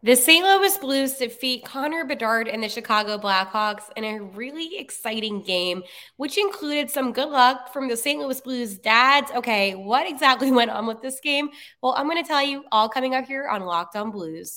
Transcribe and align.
The 0.00 0.14
St. 0.14 0.44
Louis 0.44 0.78
Blues 0.78 1.14
defeat 1.14 1.64
Connor 1.64 2.04
Bedard 2.04 2.46
and 2.46 2.62
the 2.62 2.68
Chicago 2.68 3.18
Blackhawks 3.18 3.90
in 3.96 4.04
a 4.04 4.20
really 4.22 4.78
exciting 4.78 5.42
game, 5.42 5.82
which 6.18 6.38
included 6.38 6.88
some 6.88 7.12
good 7.12 7.28
luck 7.28 7.72
from 7.72 7.88
the 7.88 7.96
St. 7.96 8.20
Louis 8.20 8.40
Blues 8.40 8.78
dads. 8.78 9.32
Okay, 9.32 9.74
what 9.74 10.08
exactly 10.08 10.52
went 10.52 10.70
on 10.70 10.86
with 10.86 11.02
this 11.02 11.18
game? 11.18 11.48
Well, 11.82 11.94
I'm 11.96 12.08
going 12.08 12.22
to 12.22 12.28
tell 12.28 12.40
you 12.40 12.64
all 12.70 12.88
coming 12.88 13.16
up 13.16 13.24
here 13.24 13.48
on 13.48 13.62
Locked 13.64 13.96
On 13.96 14.12
Blues. 14.12 14.56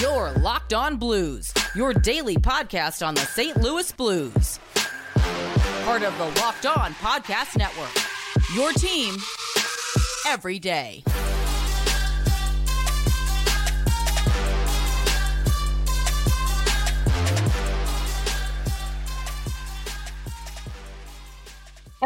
Your 0.00 0.32
Locked 0.32 0.74
On 0.74 0.96
Blues, 0.96 1.54
your 1.76 1.94
daily 1.94 2.34
podcast 2.34 3.06
on 3.06 3.14
the 3.14 3.20
St. 3.20 3.56
Louis 3.58 3.92
Blues. 3.92 4.58
Part 5.84 6.02
of 6.02 6.18
the 6.18 6.40
Locked 6.40 6.66
On 6.66 6.92
Podcast 6.94 7.56
Network. 7.56 7.94
Your 8.56 8.72
team 8.72 9.18
every 10.26 10.58
day. 10.58 11.04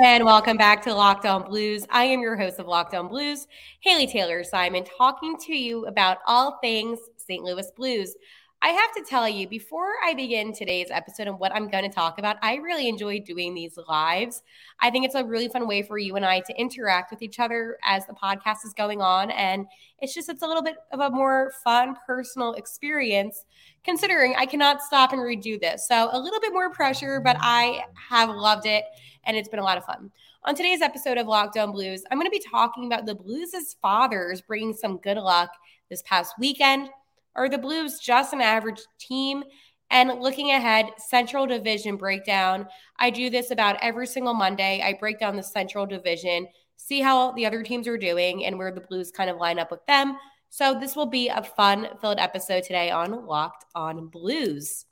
And 0.00 0.24
welcome 0.24 0.56
back 0.56 0.80
to 0.84 0.94
Locked 0.94 1.26
On 1.26 1.42
Blues. 1.42 1.86
I 1.90 2.04
am 2.04 2.22
your 2.22 2.34
host 2.34 2.58
of 2.58 2.66
Locked 2.66 2.94
On 2.94 3.08
Blues, 3.08 3.46
Haley 3.80 4.06
Taylor 4.06 4.42
Simon, 4.42 4.84
talking 4.84 5.36
to 5.40 5.54
you 5.54 5.84
about 5.84 6.16
all 6.26 6.58
things 6.62 6.98
St. 7.18 7.44
Louis 7.44 7.70
Blues. 7.76 8.14
I 8.62 8.68
have 8.68 8.94
to 8.94 9.02
tell 9.02 9.28
you, 9.28 9.46
before 9.46 9.96
I 10.02 10.14
begin 10.14 10.54
today's 10.54 10.86
episode 10.90 11.26
and 11.26 11.38
what 11.38 11.54
I'm 11.54 11.68
going 11.68 11.82
to 11.82 11.94
talk 11.94 12.18
about, 12.18 12.36
I 12.40 12.54
really 12.54 12.88
enjoy 12.88 13.20
doing 13.20 13.52
these 13.52 13.76
lives. 13.86 14.42
I 14.80 14.88
think 14.88 15.04
it's 15.04 15.14
a 15.14 15.24
really 15.24 15.48
fun 15.48 15.68
way 15.68 15.82
for 15.82 15.98
you 15.98 16.16
and 16.16 16.24
I 16.24 16.40
to 16.40 16.58
interact 16.58 17.10
with 17.10 17.20
each 17.20 17.38
other 17.38 17.76
as 17.84 18.06
the 18.06 18.14
podcast 18.14 18.64
is 18.64 18.72
going 18.72 19.02
on. 19.02 19.30
And 19.32 19.66
it's 19.98 20.14
just, 20.14 20.30
it's 20.30 20.42
a 20.42 20.46
little 20.46 20.62
bit 20.62 20.76
of 20.92 21.00
a 21.00 21.10
more 21.10 21.52
fun, 21.64 21.96
personal 22.06 22.54
experience, 22.54 23.44
considering 23.84 24.36
I 24.38 24.46
cannot 24.46 24.80
stop 24.80 25.12
and 25.12 25.20
redo 25.20 25.60
this. 25.60 25.86
So 25.86 26.08
a 26.12 26.18
little 26.18 26.40
bit 26.40 26.54
more 26.54 26.70
pressure, 26.70 27.20
but 27.20 27.36
I 27.40 27.82
have 28.08 28.30
loved 28.30 28.64
it 28.64 28.84
and 29.24 29.36
it's 29.36 29.48
been 29.48 29.60
a 29.60 29.64
lot 29.64 29.78
of 29.78 29.84
fun. 29.84 30.10
On 30.44 30.54
today's 30.54 30.82
episode 30.82 31.18
of 31.18 31.26
Locked 31.26 31.56
On 31.56 31.72
Blues, 31.72 32.02
I'm 32.10 32.18
going 32.18 32.26
to 32.26 32.30
be 32.30 32.44
talking 32.50 32.86
about 32.86 33.06
the 33.06 33.14
Blues' 33.14 33.76
fathers 33.80 34.40
bringing 34.40 34.74
some 34.74 34.98
good 34.98 35.16
luck 35.16 35.50
this 35.88 36.02
past 36.02 36.34
weekend. 36.38 36.90
Are 37.36 37.48
the 37.48 37.58
Blues 37.58 37.98
just 37.98 38.32
an 38.32 38.40
average 38.40 38.80
team? 38.98 39.44
And 39.90 40.20
looking 40.20 40.50
ahead, 40.50 40.86
Central 40.96 41.46
Division 41.46 41.96
breakdown. 41.96 42.66
I 42.98 43.10
do 43.10 43.28
this 43.28 43.50
about 43.50 43.76
every 43.82 44.06
single 44.06 44.34
Monday. 44.34 44.82
I 44.82 44.94
break 44.94 45.18
down 45.18 45.36
the 45.36 45.42
Central 45.42 45.86
Division, 45.86 46.48
see 46.76 47.00
how 47.00 47.32
the 47.32 47.44
other 47.44 47.62
teams 47.62 47.86
are 47.86 47.98
doing, 47.98 48.46
and 48.46 48.58
where 48.58 48.72
the 48.72 48.80
Blues 48.80 49.10
kind 49.10 49.28
of 49.28 49.36
line 49.36 49.58
up 49.58 49.70
with 49.70 49.84
them. 49.86 50.16
So, 50.48 50.78
this 50.78 50.96
will 50.96 51.06
be 51.06 51.28
a 51.28 51.42
fun 51.42 51.88
filled 52.00 52.18
episode 52.18 52.64
today 52.64 52.90
on 52.90 53.26
Locked 53.26 53.64
on 53.74 54.08
Blues. 54.08 54.86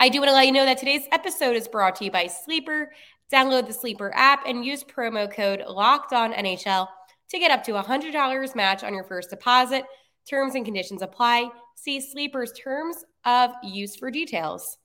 I 0.00 0.08
do 0.08 0.20
want 0.20 0.28
to 0.28 0.34
let 0.34 0.46
you 0.46 0.52
know 0.52 0.64
that 0.64 0.78
today's 0.78 1.08
episode 1.10 1.56
is 1.56 1.66
brought 1.66 1.96
to 1.96 2.04
you 2.04 2.12
by 2.12 2.28
Sleeper. 2.28 2.92
Download 3.32 3.66
the 3.66 3.72
Sleeper 3.72 4.12
app 4.14 4.46
and 4.46 4.64
use 4.64 4.84
promo 4.84 5.28
code 5.30 5.64
Locked 5.66 6.12
On 6.12 6.32
NHL 6.32 6.86
to 7.30 7.38
get 7.38 7.50
up 7.50 7.64
to 7.64 7.72
$100 7.72 8.54
match 8.54 8.84
on 8.84 8.94
your 8.94 9.02
first 9.02 9.30
deposit. 9.30 9.84
Terms 10.30 10.54
and 10.54 10.64
conditions 10.64 11.02
apply. 11.02 11.50
See 11.74 12.00
Sleeper's 12.00 12.52
terms 12.52 13.04
of 13.24 13.50
use 13.64 13.96
for 13.96 14.08
details. 14.12 14.78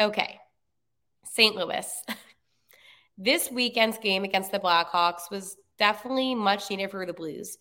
Okay, 0.00 0.36
St. 1.24 1.54
Louis. 1.54 1.86
this 3.18 3.52
weekend's 3.52 3.98
game 3.98 4.24
against 4.24 4.50
the 4.50 4.58
Blackhawks 4.58 5.30
was 5.30 5.56
definitely 5.78 6.34
much 6.34 6.68
needed 6.70 6.90
for 6.90 7.06
the 7.06 7.12
Blues. 7.12 7.56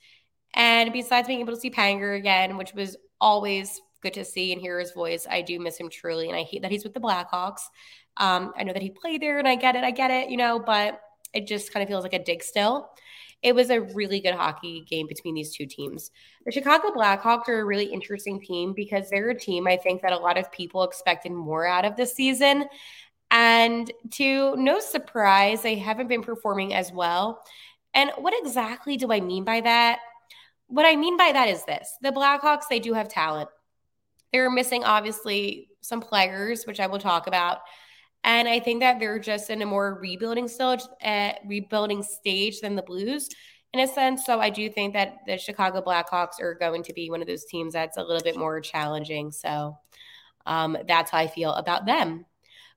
And 0.56 0.92
besides 0.92 1.28
being 1.28 1.42
able 1.42 1.54
to 1.54 1.60
see 1.60 1.70
Panger 1.70 2.18
again, 2.18 2.58
which 2.58 2.74
was 2.74 2.98
always 3.20 3.80
good 4.02 4.14
to 4.14 4.26
see 4.26 4.52
and 4.52 4.62
hear 4.62 4.80
his 4.80 4.92
voice. 4.92 5.28
I 5.30 5.42
do 5.42 5.60
miss 5.60 5.78
him 5.78 5.90
truly, 5.90 6.28
and 6.28 6.38
I 6.38 6.44
hate 6.44 6.62
that 6.62 6.72
he's 6.72 6.84
with 6.84 6.94
the 6.94 7.00
Blackhawks. 7.00 7.62
Um, 8.18 8.54
I 8.58 8.64
know 8.64 8.74
that 8.74 8.82
he 8.82 8.90
played 8.90 9.22
there, 9.22 9.40
and 9.40 9.48
I 9.48 9.56
get 9.56 9.76
it, 9.76 9.84
I 9.84 9.92
get 9.92 10.12
it, 10.12 10.30
you 10.30 10.38
know, 10.38 10.60
but 10.60 11.02
it 11.34 11.48
just 11.48 11.72
kind 11.72 11.84
of 11.84 11.90
feels 11.90 12.04
like 12.04 12.14
a 12.14 12.24
dig 12.24 12.44
still. 12.44 12.90
It 13.42 13.56
was 13.56 13.72
a 13.72 13.82
really 13.82 14.20
good 14.20 14.36
hockey 14.36 14.86
game 14.88 15.08
between 15.08 15.34
these 15.34 15.56
two 15.56 15.66
teams. 15.66 16.12
The 16.46 16.52
Chicago 16.52 16.92
Blackhawks 16.92 17.48
are 17.48 17.62
a 17.62 17.66
really 17.66 17.86
interesting 17.86 18.40
team 18.40 18.74
because 18.74 19.10
they're 19.10 19.30
a 19.30 19.40
team 19.40 19.66
I 19.66 19.78
think 19.78 20.04
that 20.04 20.12
a 20.12 20.18
lot 20.18 20.38
of 20.38 20.52
people 20.52 20.84
expected 20.84 21.32
more 21.32 21.66
out 21.66 21.86
of 21.86 21.96
this 21.96 22.14
season. 22.14 22.66
And 23.32 23.92
to 24.12 24.56
no 24.58 24.80
surprise, 24.80 25.62
they 25.62 25.76
haven't 25.76 26.08
been 26.08 26.22
performing 26.22 26.74
as 26.74 26.92
well. 26.92 27.44
And 27.94 28.12
what 28.18 28.34
exactly 28.38 28.98
do 28.98 29.12
I 29.12 29.22
mean 29.22 29.44
by 29.44 29.62
that? 29.62 30.00
What 30.68 30.86
I 30.86 30.96
mean 30.96 31.18
by 31.18 31.32
that 31.32 31.50
is 31.50 31.66
this 31.66 31.96
the 32.02 32.12
Blackhawks, 32.12 32.64
they 32.70 32.80
do 32.80 32.94
have 32.94 33.10
talent. 33.10 33.50
They're 34.32 34.50
missing, 34.50 34.84
obviously, 34.84 35.70
some 35.82 36.02
players, 36.02 36.66
which 36.66 36.80
I 36.80 36.88
will 36.88 37.00
talk 37.00 37.28
about. 37.28 37.60
And 38.24 38.48
I 38.48 38.60
think 38.60 38.82
that 38.82 39.00
they're 39.00 39.20
just 39.20 39.50
in 39.50 39.62
a 39.62 39.66
more 39.66 39.98
rebuilding 40.00 40.48
stage, 40.48 40.82
uh, 41.04 41.34
rebuilding 41.46 42.04
stage 42.04 42.60
than 42.62 42.76
the 42.76 42.84
Blues 42.84 43.30
in 43.74 43.80
a 43.80 43.88
sense. 43.88 44.26
So 44.26 44.40
I 44.40 44.50
do 44.50 44.70
think 44.70 44.94
that 44.94 45.20
the 45.26 45.38
Chicago 45.38 45.82
Blackhawks 45.82 46.42
are 46.42 46.56
going 46.56 46.84
to 46.84 46.94
be 46.94 47.10
one 47.10 47.22
of 47.22 47.28
those 47.28 47.46
teams 47.46 47.74
that's 47.74 47.98
a 47.98 48.04
little 48.04 48.24
bit 48.24 48.38
more 48.38 48.60
challenging. 48.62 49.32
So 49.32 49.78
um, 50.46 50.78
that's 50.88 51.12
how 51.12 51.20
I 51.20 51.28
feel 51.28 51.54
about 51.54 51.86
them. 51.86 52.26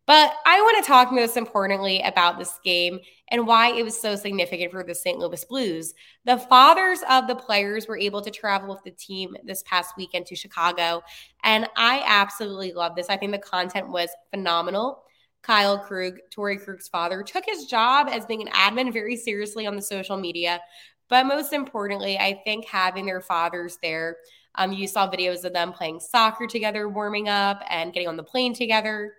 But 0.06 0.34
I 0.44 0.60
want 0.60 0.84
to 0.84 0.88
talk 0.88 1.12
most 1.12 1.36
importantly 1.36 2.02
about 2.02 2.38
this 2.38 2.58
game 2.62 2.98
and 3.30 3.46
why 3.46 3.72
it 3.72 3.82
was 3.82 3.98
so 3.98 4.16
significant 4.16 4.70
for 4.70 4.84
the 4.84 4.94
St. 4.94 5.18
Louis 5.18 5.44
Blues. 5.46 5.94
The 6.26 6.36
fathers 6.36 7.00
of 7.08 7.26
the 7.26 7.34
players 7.34 7.88
were 7.88 7.96
able 7.96 8.20
to 8.20 8.30
travel 8.30 8.68
with 8.68 8.84
the 8.84 8.90
team 8.90 9.34
this 9.44 9.62
past 9.62 9.96
weekend 9.96 10.26
to 10.26 10.36
Chicago. 10.36 11.02
And 11.42 11.68
I 11.76 12.02
absolutely 12.06 12.72
love 12.72 12.96
this. 12.96 13.08
I 13.08 13.16
think 13.16 13.32
the 13.32 13.38
content 13.38 13.88
was 13.88 14.10
phenomenal. 14.30 15.04
Kyle 15.42 15.78
Krug, 15.78 16.18
Torey 16.34 16.62
Krug's 16.62 16.88
father, 16.88 17.22
took 17.22 17.44
his 17.46 17.66
job 17.66 18.08
as 18.10 18.26
being 18.26 18.42
an 18.42 18.52
admin 18.52 18.92
very 18.92 19.16
seriously 19.16 19.66
on 19.66 19.76
the 19.76 19.82
social 19.82 20.16
media. 20.18 20.60
But 21.08 21.26
most 21.26 21.52
importantly, 21.52 22.18
I 22.18 22.40
think 22.44 22.66
having 22.66 23.06
their 23.06 23.20
fathers 23.20 23.78
there, 23.82 24.16
um, 24.54 24.72
you 24.72 24.86
saw 24.86 25.10
videos 25.10 25.44
of 25.44 25.52
them 25.52 25.72
playing 25.72 26.00
soccer 26.00 26.46
together, 26.46 26.88
warming 26.88 27.28
up, 27.28 27.62
and 27.68 27.92
getting 27.92 28.08
on 28.08 28.16
the 28.16 28.22
plane 28.22 28.54
together. 28.54 29.12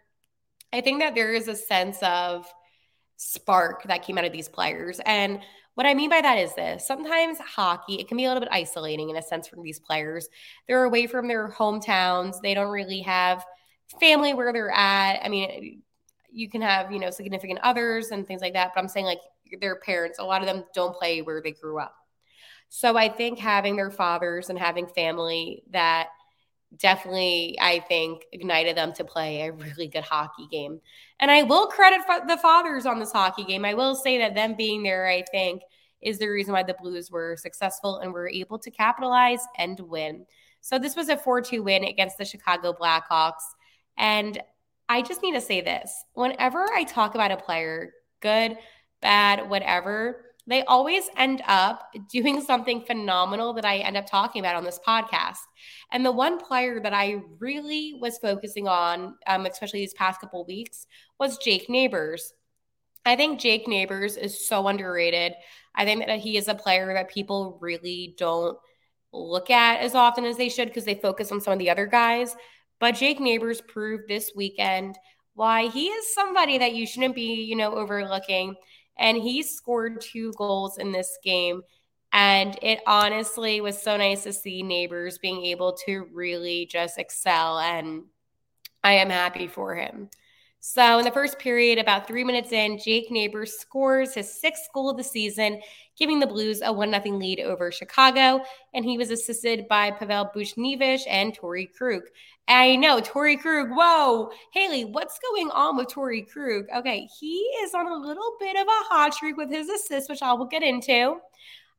I 0.73 0.81
think 0.81 0.99
that 0.99 1.15
there 1.15 1.33
is 1.33 1.47
a 1.47 1.55
sense 1.55 1.97
of 2.01 2.45
spark 3.17 3.83
that 3.83 4.03
came 4.03 4.17
out 4.17 4.25
of 4.25 4.31
these 4.31 4.49
players. 4.49 4.99
And 5.05 5.39
what 5.75 5.85
I 5.85 5.93
mean 5.93 6.09
by 6.09 6.21
that 6.21 6.37
is 6.37 6.53
this 6.55 6.87
sometimes 6.87 7.37
hockey, 7.39 7.95
it 7.95 8.07
can 8.07 8.17
be 8.17 8.25
a 8.25 8.27
little 8.27 8.41
bit 8.41 8.49
isolating 8.51 9.09
in 9.09 9.17
a 9.17 9.21
sense 9.21 9.47
from 9.47 9.61
these 9.63 9.79
players. 9.79 10.27
They're 10.67 10.83
away 10.83 11.07
from 11.07 11.27
their 11.27 11.49
hometowns, 11.49 12.41
they 12.41 12.53
don't 12.53 12.71
really 12.71 13.01
have 13.01 13.45
family 13.99 14.33
where 14.33 14.51
they're 14.51 14.71
at. 14.71 15.19
I 15.23 15.29
mean, 15.29 15.81
you 16.31 16.49
can 16.49 16.61
have, 16.61 16.91
you 16.91 16.99
know, 16.99 17.11
significant 17.11 17.59
others 17.63 18.11
and 18.11 18.27
things 18.27 18.41
like 18.41 18.53
that, 18.53 18.71
but 18.73 18.81
I'm 18.81 18.87
saying 18.87 19.05
like 19.05 19.21
their 19.61 19.77
parents, 19.77 20.19
a 20.19 20.23
lot 20.23 20.41
of 20.41 20.47
them 20.47 20.65
don't 20.73 20.95
play 20.95 21.21
where 21.21 21.41
they 21.41 21.51
grew 21.51 21.79
up. 21.79 21.95
So 22.69 22.97
I 22.97 23.09
think 23.09 23.39
having 23.39 23.75
their 23.75 23.91
fathers 23.91 24.49
and 24.49 24.57
having 24.57 24.87
family 24.87 25.63
that 25.71 26.09
definitely, 26.77 27.57
I 27.61 27.79
think, 27.79 28.23
ignited 28.31 28.77
them 28.77 28.93
to 28.93 29.03
play 29.03 29.41
a 29.41 29.51
really 29.51 29.87
good 29.87 30.03
hockey 30.03 30.47
game. 30.51 30.79
And 31.19 31.31
I 31.31 31.43
will 31.43 31.67
credit 31.67 32.01
the 32.27 32.37
fathers 32.37 32.85
on 32.85 32.99
this 32.99 33.11
hockey 33.11 33.43
game. 33.43 33.65
I 33.65 33.73
will 33.73 33.95
say 33.95 34.17
that 34.19 34.35
them 34.35 34.55
being 34.55 34.83
there, 34.83 35.07
I 35.07 35.23
think, 35.31 35.61
is 36.01 36.19
the 36.19 36.27
reason 36.27 36.53
why 36.53 36.63
the 36.63 36.75
Blues 36.79 37.09
were 37.09 37.35
successful 37.37 37.97
and 37.97 38.13
were 38.13 38.29
able 38.29 38.59
to 38.59 38.71
capitalize 38.71 39.41
and 39.57 39.79
win. 39.79 40.25
So 40.61 40.79
this 40.79 40.95
was 40.95 41.09
a 41.09 41.17
4 41.17 41.41
2 41.41 41.63
win 41.63 41.83
against 41.83 42.17
the 42.17 42.25
Chicago 42.25 42.73
Blackhawks. 42.73 43.43
And 43.97 44.41
I 44.89 45.01
just 45.01 45.21
need 45.23 45.33
to 45.33 45.41
say 45.41 45.61
this 45.61 45.91
whenever 46.13 46.63
I 46.73 46.83
talk 46.83 47.15
about 47.15 47.31
a 47.31 47.37
player, 47.37 47.93
good, 48.21 48.57
bad, 49.01 49.49
whatever, 49.49 50.24
they 50.47 50.63
always 50.63 51.09
end 51.17 51.41
up 51.47 51.91
doing 52.11 52.41
something 52.41 52.81
phenomenal 52.81 53.53
that 53.53 53.65
I 53.65 53.77
end 53.77 53.97
up 53.97 54.05
talking 54.05 54.39
about 54.39 54.55
on 54.55 54.63
this 54.63 54.79
podcast. 54.85 55.39
And 55.91 56.05
the 56.05 56.11
one 56.11 56.39
player 56.39 56.79
that 56.79 56.93
I 56.93 57.21
really 57.39 57.97
was 57.99 58.19
focusing 58.19 58.67
on, 58.67 59.15
um, 59.25 59.45
especially 59.45 59.79
these 59.79 59.93
past 59.95 60.21
couple 60.21 60.45
weeks, 60.45 60.85
was 61.19 61.37
Jake 61.37 61.69
Neighbors. 61.69 62.33
I 63.05 63.15
think 63.15 63.39
Jake 63.39 63.67
Neighbors 63.67 64.17
is 64.17 64.47
so 64.47 64.67
underrated. 64.67 65.33
I 65.73 65.85
think 65.85 66.05
that 66.05 66.19
he 66.19 66.37
is 66.37 66.47
a 66.47 66.55
player 66.55 66.93
that 66.93 67.09
people 67.09 67.57
really 67.59 68.15
don't 68.17 68.57
look 69.11 69.49
at 69.49 69.79
as 69.79 69.95
often 69.95 70.25
as 70.25 70.37
they 70.37 70.49
should 70.49 70.67
because 70.67 70.85
they 70.85 70.95
focus 70.95 71.31
on 71.31 71.41
some 71.41 71.53
of 71.53 71.59
the 71.59 71.69
other 71.69 71.87
guys. 71.87 72.35
But 72.79 72.95
Jake 72.95 73.19
Neighbors 73.19 73.61
proved 73.61 74.07
this 74.07 74.31
weekend 74.35 74.97
why 75.33 75.67
he 75.67 75.87
is 75.87 76.13
somebody 76.13 76.57
that 76.57 76.75
you 76.75 76.85
shouldn't 76.85 77.15
be, 77.15 77.43
you 77.43 77.55
know, 77.55 77.73
overlooking 77.73 78.55
and 78.97 79.17
he 79.17 79.43
scored 79.43 80.01
two 80.01 80.33
goals 80.37 80.77
in 80.77 80.91
this 80.91 81.17
game. 81.23 81.61
And 82.13 82.57
it 82.61 82.79
honestly 82.87 83.59
was 83.59 83.81
so 83.81 83.97
nice 83.97 84.23
to 84.23 84.31
see 84.31 84.63
neighbors 84.63 85.17
being 85.17 85.45
able 85.45 85.73
to 85.85 86.07
really 86.13 86.65
just 86.65 86.97
excel. 86.97 87.59
And 87.59 88.03
I 88.83 88.93
am 88.93 89.09
happy 89.09 89.47
for 89.47 89.75
him. 89.75 90.09
So, 90.67 90.97
in 90.97 91.05
the 91.05 91.11
first 91.11 91.37
period, 91.37 91.77
about 91.77 92.07
three 92.07 92.23
minutes 92.23 92.51
in, 92.51 92.79
Jake 92.79 93.11
Neighbors 93.11 93.53
scores 93.53 94.15
his 94.15 94.41
sixth 94.41 94.63
goal 94.73 94.89
of 94.89 94.97
the 94.97 95.03
season, 95.03 95.61
giving 95.95 96.19
the 96.19 96.25
Blues 96.25 96.63
a 96.65 96.73
1 96.73 96.89
0 96.89 97.17
lead 97.17 97.39
over 97.39 97.71
Chicago. 97.71 98.43
And 98.73 98.83
he 98.83 98.97
was 98.97 99.11
assisted 99.11 99.67
by 99.67 99.91
Pavel 99.91 100.31
Buchnevich 100.35 101.03
and 101.07 101.37
Torey 101.37 101.71
Krug. 101.71 102.01
I 102.47 102.77
know, 102.77 102.99
Torey 102.99 103.39
Krug. 103.39 103.69
Whoa. 103.69 104.31
Haley, 104.53 104.85
what's 104.85 105.19
going 105.19 105.51
on 105.51 105.77
with 105.77 105.89
Torey 105.89 106.27
Krug? 106.27 106.65
Okay, 106.75 107.07
he 107.19 107.35
is 107.61 107.75
on 107.75 107.85
a 107.85 107.95
little 107.95 108.35
bit 108.39 108.55
of 108.55 108.65
a 108.65 108.85
hot 108.89 109.13
streak 109.13 109.37
with 109.37 109.51
his 109.51 109.69
assist, 109.69 110.09
which 110.09 110.23
I 110.23 110.33
will 110.33 110.47
get 110.47 110.63
into. 110.63 111.17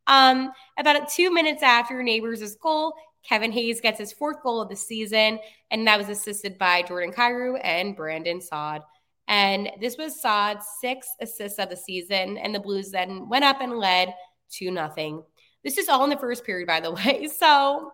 Um, 0.06 0.53
about 0.79 1.09
two 1.09 1.35
minutes 1.35 1.65
after 1.65 2.00
Neighbors' 2.05 2.55
goal, 2.55 2.94
Kevin 3.29 3.53
Hayes 3.53 3.81
gets 3.81 3.99
his 3.99 4.13
fourth 4.13 4.43
goal 4.43 4.61
of 4.61 4.69
the 4.69 4.77
season, 4.77 5.39
and 5.71 5.87
that 5.87 5.99
was 5.99 6.09
assisted 6.09 6.59
by 6.59 6.83
Jordan 6.83 7.13
Kyrou 7.13 7.59
and 7.63 7.97
Brandon 7.97 8.41
Saad. 8.41 8.83
And 9.29 9.71
this 9.81 9.97
was 9.97 10.21
Saad's 10.21 10.65
sixth 10.81 11.11
assist 11.21 11.59
of 11.59 11.69
the 11.69 11.77
season, 11.77 12.39
and 12.39 12.55
the 12.55 12.61
Blues 12.61 12.91
then 12.91 13.29
went 13.29 13.45
up 13.45 13.61
and 13.61 13.73
led 13.73 14.15
2 14.53 14.71
nothing. 14.71 15.23
This 15.65 15.79
is 15.79 15.89
all 15.89 16.05
in 16.05 16.11
the 16.11 16.17
first 16.17 16.45
period, 16.45 16.69
by 16.69 16.81
the 16.81 16.93
way. 16.93 17.29
So 17.37 17.91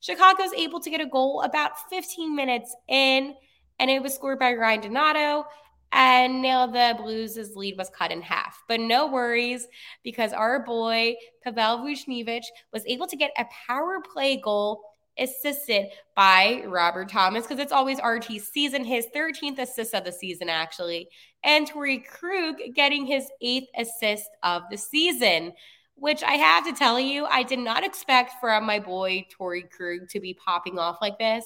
Chicago's 0.00 0.54
able 0.56 0.80
to 0.80 0.90
get 0.90 1.02
a 1.02 1.06
goal 1.06 1.42
about 1.42 1.72
15 1.90 2.34
minutes 2.34 2.74
in, 2.88 3.34
and 3.78 3.90
it 3.90 4.02
was 4.02 4.14
scored 4.14 4.38
by 4.38 4.54
Ryan 4.54 4.80
Donato. 4.80 5.44
And 5.92 6.40
now 6.40 6.66
the 6.66 6.94
Blues' 6.96 7.56
lead 7.56 7.76
was 7.76 7.90
cut 7.90 8.12
in 8.12 8.22
half. 8.22 8.62
But 8.68 8.80
no 8.80 9.08
worries, 9.08 9.66
because 10.04 10.32
our 10.32 10.64
boy 10.64 11.16
Pavel 11.42 11.78
Buchnevich 11.78 12.44
was 12.72 12.84
able 12.86 13.06
to 13.08 13.16
get 13.16 13.32
a 13.36 13.46
power 13.66 14.00
play 14.00 14.40
goal 14.40 14.82
assisted 15.18 15.88
by 16.14 16.62
Robert 16.66 17.08
Thomas, 17.08 17.46
because 17.46 17.60
it's 17.60 17.72
always 17.72 17.98
RT's 17.98 18.48
season, 18.48 18.84
his 18.84 19.06
13th 19.14 19.58
assist 19.58 19.92
of 19.94 20.04
the 20.04 20.12
season, 20.12 20.48
actually. 20.48 21.08
And 21.42 21.68
Torey 21.68 22.06
Krug 22.06 22.56
getting 22.74 23.04
his 23.04 23.28
eighth 23.42 23.68
assist 23.76 24.28
of 24.42 24.62
the 24.70 24.78
season, 24.78 25.52
which 25.96 26.22
I 26.22 26.34
have 26.34 26.64
to 26.66 26.72
tell 26.72 26.98
you, 26.98 27.26
I 27.26 27.42
did 27.42 27.58
not 27.58 27.84
expect 27.84 28.34
from 28.40 28.64
my 28.64 28.78
boy 28.78 29.26
Torey 29.38 29.68
Krug 29.68 30.08
to 30.10 30.20
be 30.20 30.34
popping 30.34 30.78
off 30.78 30.98
like 31.02 31.18
this, 31.18 31.44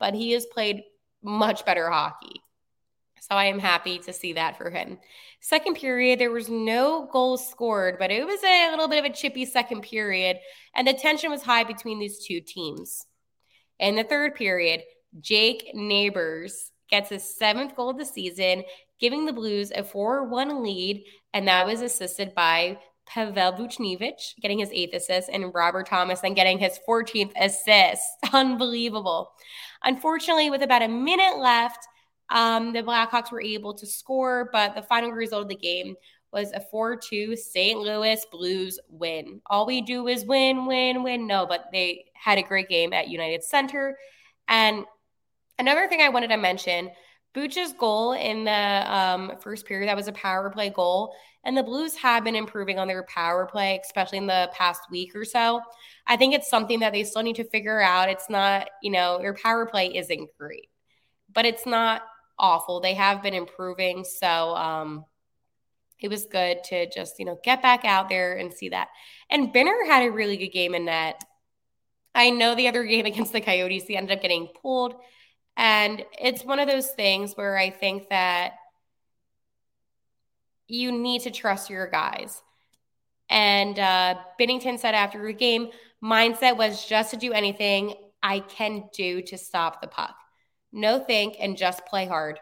but 0.00 0.14
he 0.14 0.32
has 0.32 0.46
played 0.46 0.82
much 1.22 1.64
better 1.64 1.88
hockey. 1.90 2.42
So 3.22 3.36
I 3.36 3.44
am 3.44 3.60
happy 3.60 4.00
to 4.00 4.12
see 4.12 4.32
that 4.32 4.58
for 4.58 4.68
him. 4.68 4.98
Second 5.40 5.76
period, 5.76 6.18
there 6.18 6.32
was 6.32 6.48
no 6.48 7.08
goals 7.12 7.48
scored, 7.48 7.96
but 8.00 8.10
it 8.10 8.26
was 8.26 8.42
a 8.42 8.70
little 8.72 8.88
bit 8.88 8.98
of 8.98 9.08
a 9.08 9.14
chippy 9.14 9.44
second 9.44 9.82
period, 9.82 10.38
and 10.74 10.88
the 10.88 10.92
tension 10.92 11.30
was 11.30 11.42
high 11.42 11.62
between 11.62 12.00
these 12.00 12.26
two 12.26 12.40
teams. 12.40 13.06
In 13.78 13.94
the 13.94 14.02
third 14.02 14.34
period, 14.34 14.82
Jake 15.20 15.70
Neighbors 15.72 16.72
gets 16.90 17.10
his 17.10 17.22
seventh 17.22 17.76
goal 17.76 17.90
of 17.90 17.96
the 17.96 18.04
season, 18.04 18.64
giving 18.98 19.24
the 19.24 19.32
Blues 19.32 19.70
a 19.70 19.84
4 19.84 20.28
1 20.28 20.60
lead, 20.60 21.04
and 21.32 21.46
that 21.46 21.64
was 21.64 21.80
assisted 21.80 22.34
by 22.34 22.76
Pavel 23.06 23.52
Buchnevich 23.52 24.40
getting 24.40 24.58
his 24.58 24.70
eighth 24.72 24.94
assist 24.94 25.28
and 25.32 25.54
Robert 25.54 25.86
Thomas 25.86 26.20
then 26.20 26.34
getting 26.34 26.58
his 26.58 26.80
14th 26.88 27.32
assist. 27.36 28.02
Unbelievable. 28.32 29.30
Unfortunately, 29.84 30.50
with 30.50 30.62
about 30.62 30.82
a 30.82 30.88
minute 30.88 31.38
left, 31.38 31.86
um, 32.32 32.72
the 32.72 32.82
Blackhawks 32.82 33.30
were 33.30 33.42
able 33.42 33.74
to 33.74 33.86
score, 33.86 34.48
but 34.52 34.74
the 34.74 34.82
final 34.82 35.10
result 35.10 35.42
of 35.42 35.48
the 35.48 35.54
game 35.54 35.94
was 36.32 36.50
a 36.52 36.60
4 36.60 36.96
2 36.96 37.36
St. 37.36 37.78
Louis 37.78 38.24
Blues 38.32 38.80
win. 38.88 39.42
All 39.46 39.66
we 39.66 39.82
do 39.82 40.08
is 40.08 40.24
win, 40.24 40.66
win, 40.66 41.02
win. 41.02 41.26
No, 41.26 41.46
but 41.46 41.66
they 41.72 42.06
had 42.14 42.38
a 42.38 42.42
great 42.42 42.68
game 42.68 42.94
at 42.94 43.08
United 43.08 43.44
Center. 43.44 43.98
And 44.48 44.86
another 45.58 45.88
thing 45.88 46.00
I 46.00 46.08
wanted 46.08 46.28
to 46.28 46.38
mention 46.38 46.90
Booch's 47.34 47.74
goal 47.74 48.12
in 48.12 48.44
the 48.44 48.50
um, 48.50 49.32
first 49.40 49.66
period, 49.66 49.88
that 49.88 49.96
was 49.96 50.08
a 50.08 50.12
power 50.12 50.48
play 50.48 50.70
goal. 50.70 51.14
And 51.44 51.56
the 51.56 51.62
Blues 51.62 51.96
have 51.96 52.24
been 52.24 52.36
improving 52.36 52.78
on 52.78 52.88
their 52.88 53.02
power 53.04 53.46
play, 53.46 53.78
especially 53.84 54.18
in 54.18 54.26
the 54.26 54.50
past 54.54 54.82
week 54.90 55.14
or 55.14 55.24
so. 55.26 55.60
I 56.06 56.16
think 56.16 56.34
it's 56.34 56.48
something 56.48 56.80
that 56.80 56.94
they 56.94 57.04
still 57.04 57.22
need 57.22 57.36
to 57.36 57.44
figure 57.44 57.80
out. 57.80 58.08
It's 58.08 58.30
not, 58.30 58.70
you 58.82 58.90
know, 58.90 59.18
their 59.18 59.34
power 59.34 59.66
play 59.66 59.94
isn't 59.94 60.30
great, 60.38 60.68
but 61.34 61.44
it's 61.44 61.66
not 61.66 62.02
awful. 62.38 62.80
They 62.80 62.94
have 62.94 63.22
been 63.22 63.34
improving. 63.34 64.04
So 64.04 64.54
um, 64.54 65.04
it 66.00 66.08
was 66.08 66.26
good 66.26 66.64
to 66.64 66.90
just, 66.90 67.18
you 67.18 67.24
know, 67.24 67.38
get 67.42 67.62
back 67.62 67.84
out 67.84 68.08
there 68.08 68.36
and 68.36 68.52
see 68.52 68.70
that. 68.70 68.88
And 69.30 69.52
Benner 69.52 69.84
had 69.86 70.02
a 70.02 70.10
really 70.10 70.36
good 70.36 70.52
game 70.52 70.74
in 70.74 70.86
net. 70.86 71.22
I 72.14 72.30
know 72.30 72.54
the 72.54 72.68
other 72.68 72.84
game 72.84 73.06
against 73.06 73.32
the 73.32 73.40
Coyotes, 73.40 73.84
he 73.84 73.96
ended 73.96 74.16
up 74.16 74.22
getting 74.22 74.48
pulled. 74.60 74.94
And 75.56 76.04
it's 76.18 76.44
one 76.44 76.58
of 76.58 76.68
those 76.68 76.90
things 76.90 77.34
where 77.34 77.56
I 77.56 77.70
think 77.70 78.08
that 78.08 78.54
you 80.66 80.90
need 80.90 81.22
to 81.22 81.30
trust 81.30 81.68
your 81.68 81.86
guys. 81.86 82.42
And 83.28 83.78
uh, 83.78 84.16
Binnington 84.40 84.78
said 84.78 84.94
after 84.94 85.24
the 85.24 85.32
game, 85.32 85.68
mindset 86.02 86.56
was 86.56 86.84
just 86.86 87.10
to 87.10 87.16
do 87.16 87.32
anything 87.32 87.94
I 88.22 88.40
can 88.40 88.88
do 88.94 89.22
to 89.22 89.38
stop 89.38 89.80
the 89.80 89.88
puck 89.88 90.16
no 90.72 90.98
think, 90.98 91.36
and 91.40 91.56
just 91.56 91.86
play 91.86 92.06
hard. 92.06 92.40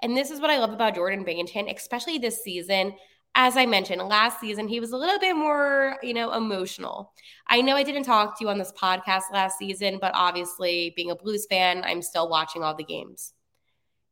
And 0.00 0.16
this 0.16 0.30
is 0.30 0.40
what 0.40 0.50
I 0.50 0.58
love 0.58 0.72
about 0.72 0.94
Jordan 0.94 1.24
Binnington, 1.24 1.74
especially 1.74 2.18
this 2.18 2.42
season. 2.42 2.94
As 3.34 3.56
I 3.56 3.66
mentioned, 3.66 4.02
last 4.02 4.40
season, 4.40 4.68
he 4.68 4.80
was 4.80 4.92
a 4.92 4.96
little 4.96 5.18
bit 5.18 5.36
more, 5.36 5.96
you 6.02 6.14
know, 6.14 6.32
emotional. 6.32 7.12
I 7.46 7.60
know 7.60 7.76
I 7.76 7.82
didn't 7.82 8.04
talk 8.04 8.38
to 8.38 8.44
you 8.44 8.50
on 8.50 8.58
this 8.58 8.72
podcast 8.72 9.32
last 9.32 9.58
season, 9.58 9.98
but 10.00 10.12
obviously, 10.14 10.92
being 10.96 11.10
a 11.10 11.16
Blues 11.16 11.46
fan, 11.48 11.82
I'm 11.84 12.02
still 12.02 12.28
watching 12.28 12.62
all 12.62 12.74
the 12.74 12.84
games. 12.84 13.32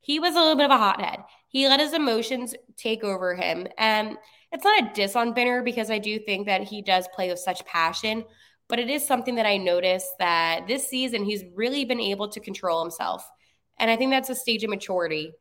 He 0.00 0.20
was 0.20 0.34
a 0.36 0.38
little 0.38 0.54
bit 0.54 0.66
of 0.66 0.70
a 0.70 0.78
hothead. 0.78 1.20
He 1.48 1.66
let 1.66 1.80
his 1.80 1.92
emotions 1.92 2.54
take 2.76 3.02
over 3.02 3.34
him. 3.34 3.66
And 3.78 4.16
it's 4.52 4.64
not 4.64 4.82
a 4.82 4.94
diss 4.94 5.16
on 5.16 5.32
Benner 5.32 5.62
because 5.62 5.90
I 5.90 5.98
do 5.98 6.18
think 6.18 6.46
that 6.46 6.62
he 6.62 6.80
does 6.80 7.08
play 7.14 7.28
with 7.28 7.40
such 7.40 7.64
passion, 7.64 8.24
but 8.68 8.78
it 8.78 8.88
is 8.88 9.06
something 9.06 9.34
that 9.34 9.46
I 9.46 9.56
noticed 9.56 10.12
that 10.18 10.66
this 10.68 10.88
season 10.88 11.24
he's 11.24 11.44
really 11.54 11.84
been 11.84 12.00
able 12.00 12.28
to 12.28 12.40
control 12.40 12.82
himself. 12.82 13.28
And 13.78 13.90
I 13.90 13.96
think 13.96 14.10
that's 14.10 14.30
a 14.30 14.34
stage 14.34 14.64
of 14.64 14.70
maturity. 14.70 15.32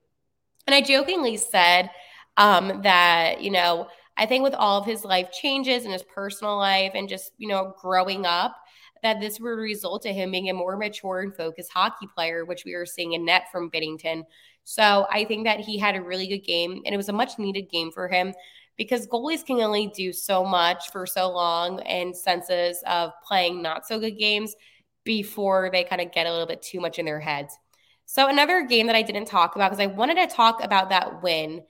And 0.68 0.76
I 0.76 0.82
jokingly 0.82 1.38
said 1.38 1.90
um, 2.38 2.82
that, 2.84 3.42
you 3.42 3.52
know, 3.52 3.88
I 4.18 4.26
think 4.26 4.44
with 4.44 4.54
all 4.54 4.80
of 4.80 4.86
his 4.86 5.04
life 5.04 5.32
changes 5.32 5.84
and 5.84 5.94
his 5.94 6.04
personal 6.04 6.58
life 6.58 6.92
and 6.96 7.10
just, 7.10 7.32
you 7.38 7.48
know, 7.48 7.74
growing 7.82 8.26
up, 8.26 8.56
that 9.04 9.20
this 9.20 9.40
would 9.40 9.50
result 9.50 10.02
to 10.04 10.14
him 10.14 10.32
being 10.32 10.50
a 10.50 10.54
more 10.54 10.78
mature 10.78 11.20
and 11.20 11.36
focused 11.36 11.72
hockey 11.72 12.08
player, 12.16 12.46
which 12.46 12.66
we 12.66 12.74
are 12.74 12.86
seeing 12.86 13.14
in 13.14 13.26
net 13.26 13.44
from 13.52 13.70
Binnington. 13.70 14.24
So 14.64 15.06
I 15.12 15.26
think 15.26 15.46
that 15.46 15.60
he 15.60 15.78
had 15.78 15.96
a 15.96 16.02
really 16.02 16.28
good 16.28 16.40
game 16.40 16.82
and 16.86 16.94
it 16.94 16.98
was 16.98 17.10
a 17.10 17.14
much 17.14 17.38
needed 17.38 17.70
game 17.70 17.92
for 17.92 18.08
him 18.08 18.34
because 18.78 19.08
goalies 19.08 19.46
can 19.46 19.60
only 19.62 19.88
do 19.96 20.12
so 20.12 20.44
much 20.44 20.92
for 20.92 21.06
so 21.06 21.30
long 21.30 21.82
and 21.82 22.16
senses 22.16 22.84
of 22.88 23.12
playing 23.26 23.62
not 23.62 23.86
so 23.86 24.00
good 24.00 24.18
games 24.18 24.56
before 25.04 25.70
they 25.72 25.84
kind 25.84 26.02
of 26.02 26.12
get 26.12 26.26
a 26.26 26.32
little 26.32 26.48
bit 26.48 26.62
too 26.62 26.80
much 26.80 26.98
in 26.98 27.06
their 27.06 27.20
heads. 27.20 27.58
So 28.06 28.28
another 28.28 28.64
game 28.64 28.88
that 28.88 28.96
I 28.96 29.02
didn't 29.02 29.26
talk 29.26 29.56
about 29.56 29.72
because 29.72 29.84
I 29.84 29.88
wanted 29.88 30.16
to 30.16 30.36
talk 30.36 30.64
about 30.64 30.90
that 30.90 31.22
win 31.24 31.64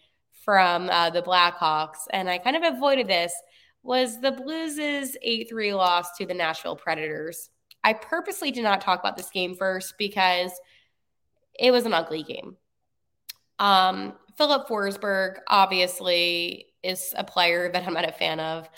from 0.43 0.89
uh, 0.89 1.09
the 1.09 1.21
Blackhawks, 1.21 2.07
and 2.11 2.29
I 2.29 2.37
kind 2.37 2.55
of 2.55 2.75
avoided 2.75 3.07
this 3.07 3.33
was 3.81 4.19
the 4.19 4.31
Blues' 4.31 4.77
8-3 4.77 5.75
loss 5.75 6.17
to 6.17 6.25
the 6.25 6.33
Nashville 6.33 6.75
Predators. 6.75 7.49
I 7.83 7.93
purposely 7.93 8.51
did 8.51 8.63
not 8.63 8.81
talk 8.81 8.99
about 8.99 9.15
this 9.15 9.29
game 9.29 9.55
first 9.55 9.93
because 9.97 10.51
it 11.57 11.71
was 11.71 11.85
an 11.85 11.93
ugly 11.93 12.23
game. 12.23 12.57
Um, 13.59 14.13
Filip 14.37 14.67
Forsberg 14.67 15.37
obviously 15.47 16.67
is 16.83 17.13
a 17.15 17.23
player 17.23 17.71
that 17.71 17.85
I'm 17.85 17.93
not 17.93 18.07
a 18.07 18.11
fan 18.11 18.39
of. 18.39 18.69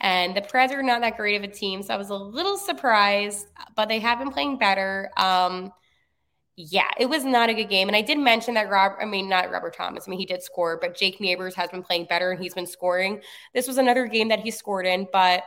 And 0.00 0.34
the 0.34 0.40
Preds 0.40 0.72
are 0.72 0.82
not 0.82 1.02
that 1.02 1.16
great 1.16 1.36
of 1.36 1.42
a 1.42 1.52
team, 1.52 1.82
so 1.82 1.92
I 1.92 1.96
was 1.96 2.10
a 2.10 2.14
little 2.14 2.56
surprised, 2.56 3.46
but 3.76 3.88
they 3.88 3.98
have 3.98 4.18
been 4.18 4.30
playing 4.30 4.58
better. 4.58 5.10
Um, 5.16 5.72
yeah, 6.68 6.90
it 6.98 7.06
was 7.06 7.24
not 7.24 7.48
a 7.48 7.54
good 7.54 7.68
game. 7.68 7.88
And 7.88 7.96
I 7.96 8.02
did 8.02 8.18
mention 8.18 8.54
that 8.54 8.68
Rob, 8.68 8.92
I 9.00 9.04
mean, 9.04 9.28
not 9.28 9.50
Robert 9.50 9.74
Thomas. 9.74 10.04
I 10.06 10.10
mean, 10.10 10.18
he 10.18 10.26
did 10.26 10.42
score, 10.42 10.78
but 10.80 10.96
Jake 10.96 11.20
Neighbors 11.20 11.54
has 11.54 11.70
been 11.70 11.82
playing 11.82 12.04
better 12.04 12.30
and 12.30 12.42
he's 12.42 12.54
been 12.54 12.66
scoring. 12.66 13.20
This 13.54 13.66
was 13.66 13.78
another 13.78 14.06
game 14.06 14.28
that 14.28 14.40
he 14.40 14.50
scored 14.50 14.86
in, 14.86 15.06
but 15.12 15.42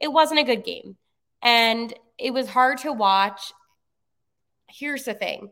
it 0.00 0.08
wasn't 0.08 0.40
a 0.40 0.44
good 0.44 0.64
game. 0.64 0.96
And 1.42 1.92
it 2.18 2.32
was 2.32 2.48
hard 2.48 2.78
to 2.78 2.92
watch. 2.92 3.52
Here's 4.68 5.04
the 5.04 5.14
thing 5.14 5.50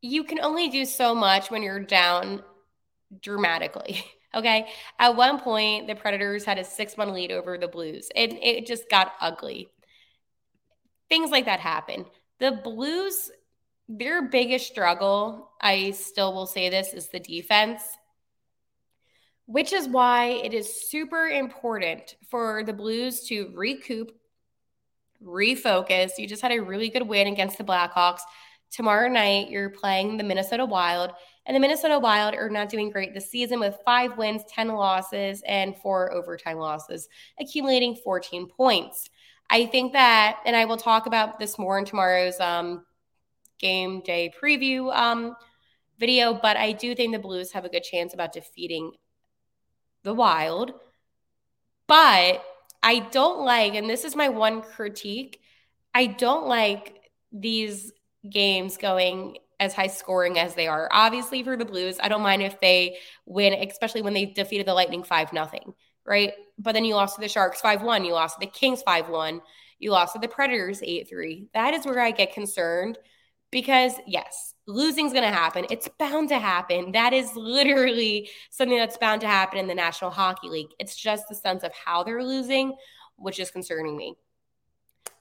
you 0.00 0.22
can 0.22 0.38
only 0.40 0.68
do 0.68 0.84
so 0.84 1.14
much 1.14 1.50
when 1.50 1.62
you're 1.62 1.80
down 1.80 2.42
dramatically. 3.20 4.04
Okay. 4.34 4.66
At 4.98 5.14
one 5.14 5.38
point, 5.38 5.86
the 5.86 5.94
Predators 5.94 6.44
had 6.44 6.58
a 6.58 6.64
six 6.64 6.96
one 6.96 7.12
lead 7.12 7.30
over 7.30 7.56
the 7.56 7.68
Blues, 7.68 8.08
and 8.16 8.32
it 8.32 8.66
just 8.66 8.90
got 8.90 9.12
ugly 9.20 9.68
things 11.08 11.30
like 11.30 11.46
that 11.46 11.60
happen. 11.60 12.06
The 12.40 12.60
Blues, 12.64 13.30
their 13.88 14.22
biggest 14.28 14.66
struggle, 14.66 15.50
I 15.60 15.92
still 15.92 16.32
will 16.32 16.46
say 16.46 16.68
this, 16.68 16.92
is 16.92 17.08
the 17.08 17.20
defense, 17.20 17.82
which 19.46 19.72
is 19.72 19.88
why 19.88 20.26
it 20.26 20.54
is 20.54 20.88
super 20.88 21.26
important 21.26 22.16
for 22.30 22.64
the 22.64 22.72
Blues 22.72 23.26
to 23.28 23.50
recoup, 23.54 24.12
refocus. 25.22 26.12
You 26.18 26.26
just 26.26 26.42
had 26.42 26.52
a 26.52 26.62
really 26.62 26.88
good 26.88 27.06
win 27.06 27.26
against 27.26 27.58
the 27.58 27.64
Blackhawks 27.64 28.20
Tomorrow 28.74 29.08
night, 29.08 29.50
you're 29.50 29.70
playing 29.70 30.16
the 30.16 30.24
Minnesota 30.24 30.64
Wild, 30.64 31.12
and 31.46 31.54
the 31.54 31.60
Minnesota 31.60 31.96
Wild 31.96 32.34
are 32.34 32.50
not 32.50 32.68
doing 32.68 32.90
great 32.90 33.14
this 33.14 33.30
season 33.30 33.60
with 33.60 33.78
five 33.84 34.18
wins, 34.18 34.42
10 34.48 34.66
losses, 34.66 35.44
and 35.46 35.76
four 35.76 36.12
overtime 36.12 36.58
losses, 36.58 37.08
accumulating 37.38 37.94
14 37.94 38.48
points. 38.48 39.10
I 39.50 39.66
think 39.66 39.92
that, 39.92 40.40
and 40.46 40.56
I 40.56 40.64
will 40.64 40.76
talk 40.76 41.06
about 41.06 41.38
this 41.38 41.58
more 41.58 41.78
in 41.78 41.84
tomorrow's 41.84 42.40
um, 42.40 42.84
game 43.58 44.00
day 44.00 44.32
preview 44.42 44.94
um, 44.94 45.36
video, 45.98 46.34
but 46.34 46.56
I 46.56 46.72
do 46.72 46.94
think 46.94 47.12
the 47.12 47.18
Blues 47.18 47.52
have 47.52 47.64
a 47.64 47.68
good 47.68 47.84
chance 47.84 48.14
about 48.14 48.32
defeating 48.32 48.92
the 50.02 50.14
Wild. 50.14 50.72
But 51.86 52.42
I 52.82 52.98
don't 53.10 53.44
like, 53.44 53.74
and 53.74 53.88
this 53.88 54.04
is 54.04 54.16
my 54.16 54.28
one 54.28 54.62
critique, 54.62 55.40
I 55.94 56.06
don't 56.06 56.46
like 56.46 57.10
these 57.32 57.92
games 58.28 58.76
going 58.76 59.38
as 59.60 59.74
high 59.74 59.86
scoring 59.86 60.38
as 60.38 60.54
they 60.54 60.66
are. 60.66 60.88
Obviously, 60.90 61.42
for 61.42 61.56
the 61.56 61.64
Blues, 61.64 61.98
I 62.02 62.08
don't 62.08 62.22
mind 62.22 62.42
if 62.42 62.60
they 62.60 62.98
win, 63.26 63.52
especially 63.54 64.02
when 64.02 64.14
they 64.14 64.26
defeated 64.26 64.66
the 64.66 64.74
Lightning 64.74 65.02
5 65.04 65.32
nothing, 65.32 65.74
right? 66.06 66.32
But 66.58 66.72
then 66.72 66.84
you 66.84 66.94
lost 66.94 67.16
to 67.16 67.20
the 67.20 67.28
Sharks 67.28 67.60
5 67.60 67.82
1, 67.82 68.04
you 68.04 68.12
lost 68.12 68.40
to 68.40 68.46
the 68.46 68.50
Kings 68.50 68.82
5 68.82 69.08
1, 69.08 69.40
you 69.78 69.90
lost 69.90 70.14
to 70.14 70.18
the 70.18 70.28
Predators 70.28 70.82
8 70.82 71.08
3. 71.08 71.48
That 71.54 71.74
is 71.74 71.86
where 71.86 72.00
I 72.00 72.10
get 72.10 72.32
concerned 72.32 72.98
because, 73.50 73.92
yes, 74.06 74.54
losing 74.66 75.06
is 75.06 75.12
going 75.12 75.24
to 75.24 75.30
happen. 75.30 75.66
It's 75.70 75.88
bound 75.98 76.28
to 76.30 76.38
happen. 76.38 76.92
That 76.92 77.12
is 77.12 77.30
literally 77.36 78.28
something 78.50 78.78
that's 78.78 78.98
bound 78.98 79.20
to 79.22 79.26
happen 79.26 79.58
in 79.58 79.66
the 79.66 79.74
National 79.74 80.10
Hockey 80.10 80.48
League. 80.48 80.70
It's 80.78 80.96
just 80.96 81.28
the 81.28 81.34
sense 81.34 81.62
of 81.62 81.72
how 81.72 82.02
they're 82.02 82.24
losing, 82.24 82.74
which 83.16 83.38
is 83.38 83.50
concerning 83.50 83.96
me. 83.96 84.16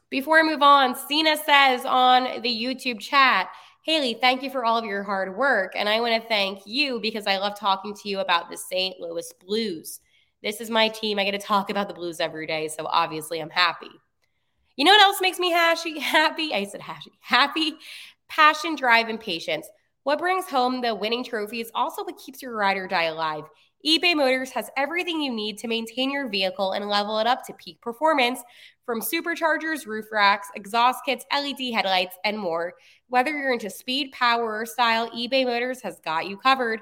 Before 0.09 0.39
I 0.39 0.43
move 0.43 0.61
on, 0.61 0.95
Cena 0.95 1.37
says 1.37 1.85
on 1.85 2.41
the 2.41 2.49
YouTube 2.49 2.99
chat, 2.99 3.49
Haley, 3.83 4.13
thank 4.21 4.43
you 4.43 4.49
for 4.49 4.63
all 4.63 4.77
of 4.77 4.85
your 4.85 5.03
hard 5.03 5.35
work. 5.35 5.73
And 5.75 5.89
I 5.89 5.99
want 5.99 6.21
to 6.21 6.27
thank 6.29 6.65
you 6.65 7.01
because 7.01 7.27
I 7.27 7.37
love 7.37 7.59
talking 7.59 7.93
to 7.95 8.09
you 8.09 8.19
about 8.19 8.49
the 8.49 8.55
St. 8.55 8.99
Louis 8.99 9.33
Blues. 9.45 9.99
This 10.43 10.59
is 10.59 10.69
my 10.69 10.89
team. 10.89 11.17
I 11.17 11.23
get 11.23 11.31
to 11.31 11.39
talk 11.39 11.69
about 11.69 11.87
the 11.87 11.93
Blues 11.93 12.19
every 12.19 12.45
day. 12.45 12.67
So 12.67 12.85
obviously 12.85 13.39
I'm 13.39 13.49
happy. 13.49 13.89
You 14.75 14.85
know 14.85 14.91
what 14.91 15.01
else 15.01 15.21
makes 15.21 15.39
me 15.39 15.53
hashy, 15.53 15.97
Happy. 15.99 16.53
I 16.53 16.65
said 16.65 16.81
hashy, 16.81 17.11
Happy, 17.21 17.73
passion, 18.27 18.75
drive, 18.75 19.07
and 19.07 19.19
patience. 19.19 19.67
What 20.03 20.19
brings 20.19 20.45
home 20.45 20.81
the 20.81 20.93
winning 20.93 21.23
trophy 21.23 21.61
is 21.61 21.71
also 21.73 22.03
what 22.03 22.17
keeps 22.17 22.41
your 22.41 22.55
ride 22.55 22.75
or 22.75 22.87
die 22.87 23.03
alive. 23.03 23.45
eBay 23.87 24.15
Motors 24.15 24.51
has 24.51 24.69
everything 24.75 25.21
you 25.21 25.31
need 25.31 25.57
to 25.59 25.67
maintain 25.67 26.11
your 26.11 26.27
vehicle 26.27 26.73
and 26.73 26.89
level 26.89 27.19
it 27.19 27.27
up 27.27 27.45
to 27.45 27.53
peak 27.53 27.79
performance 27.79 28.41
from 28.85 28.99
superchargers, 28.99 29.85
roof 29.85 30.05
racks, 30.11 30.49
exhaust 30.55 31.05
kits, 31.05 31.23
LED 31.31 31.73
headlights, 31.73 32.17
and 32.25 32.37
more. 32.37 32.73
Whether 33.07 33.31
you're 33.31 33.53
into 33.53 33.69
speed, 33.69 34.11
power, 34.11 34.59
or 34.59 34.65
style, 34.65 35.09
eBay 35.11 35.45
Motors 35.45 35.81
has 35.83 35.99
got 35.99 36.27
you 36.27 36.35
covered. 36.35 36.81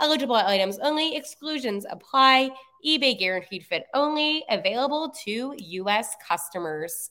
Eligible 0.00 0.36
items 0.36 0.78
only, 0.78 1.16
exclusions 1.16 1.86
apply. 1.88 2.50
eBay 2.84 3.18
guaranteed 3.18 3.64
fit 3.64 3.86
only, 3.94 4.44
available 4.50 5.14
to 5.24 5.54
U.S. 5.56 6.14
customers. 6.26 7.10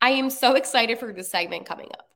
I 0.00 0.10
am 0.10 0.30
so 0.30 0.54
excited 0.54 0.98
for 0.98 1.12
this 1.12 1.30
segment 1.30 1.66
coming 1.66 1.88
up. 1.98 2.08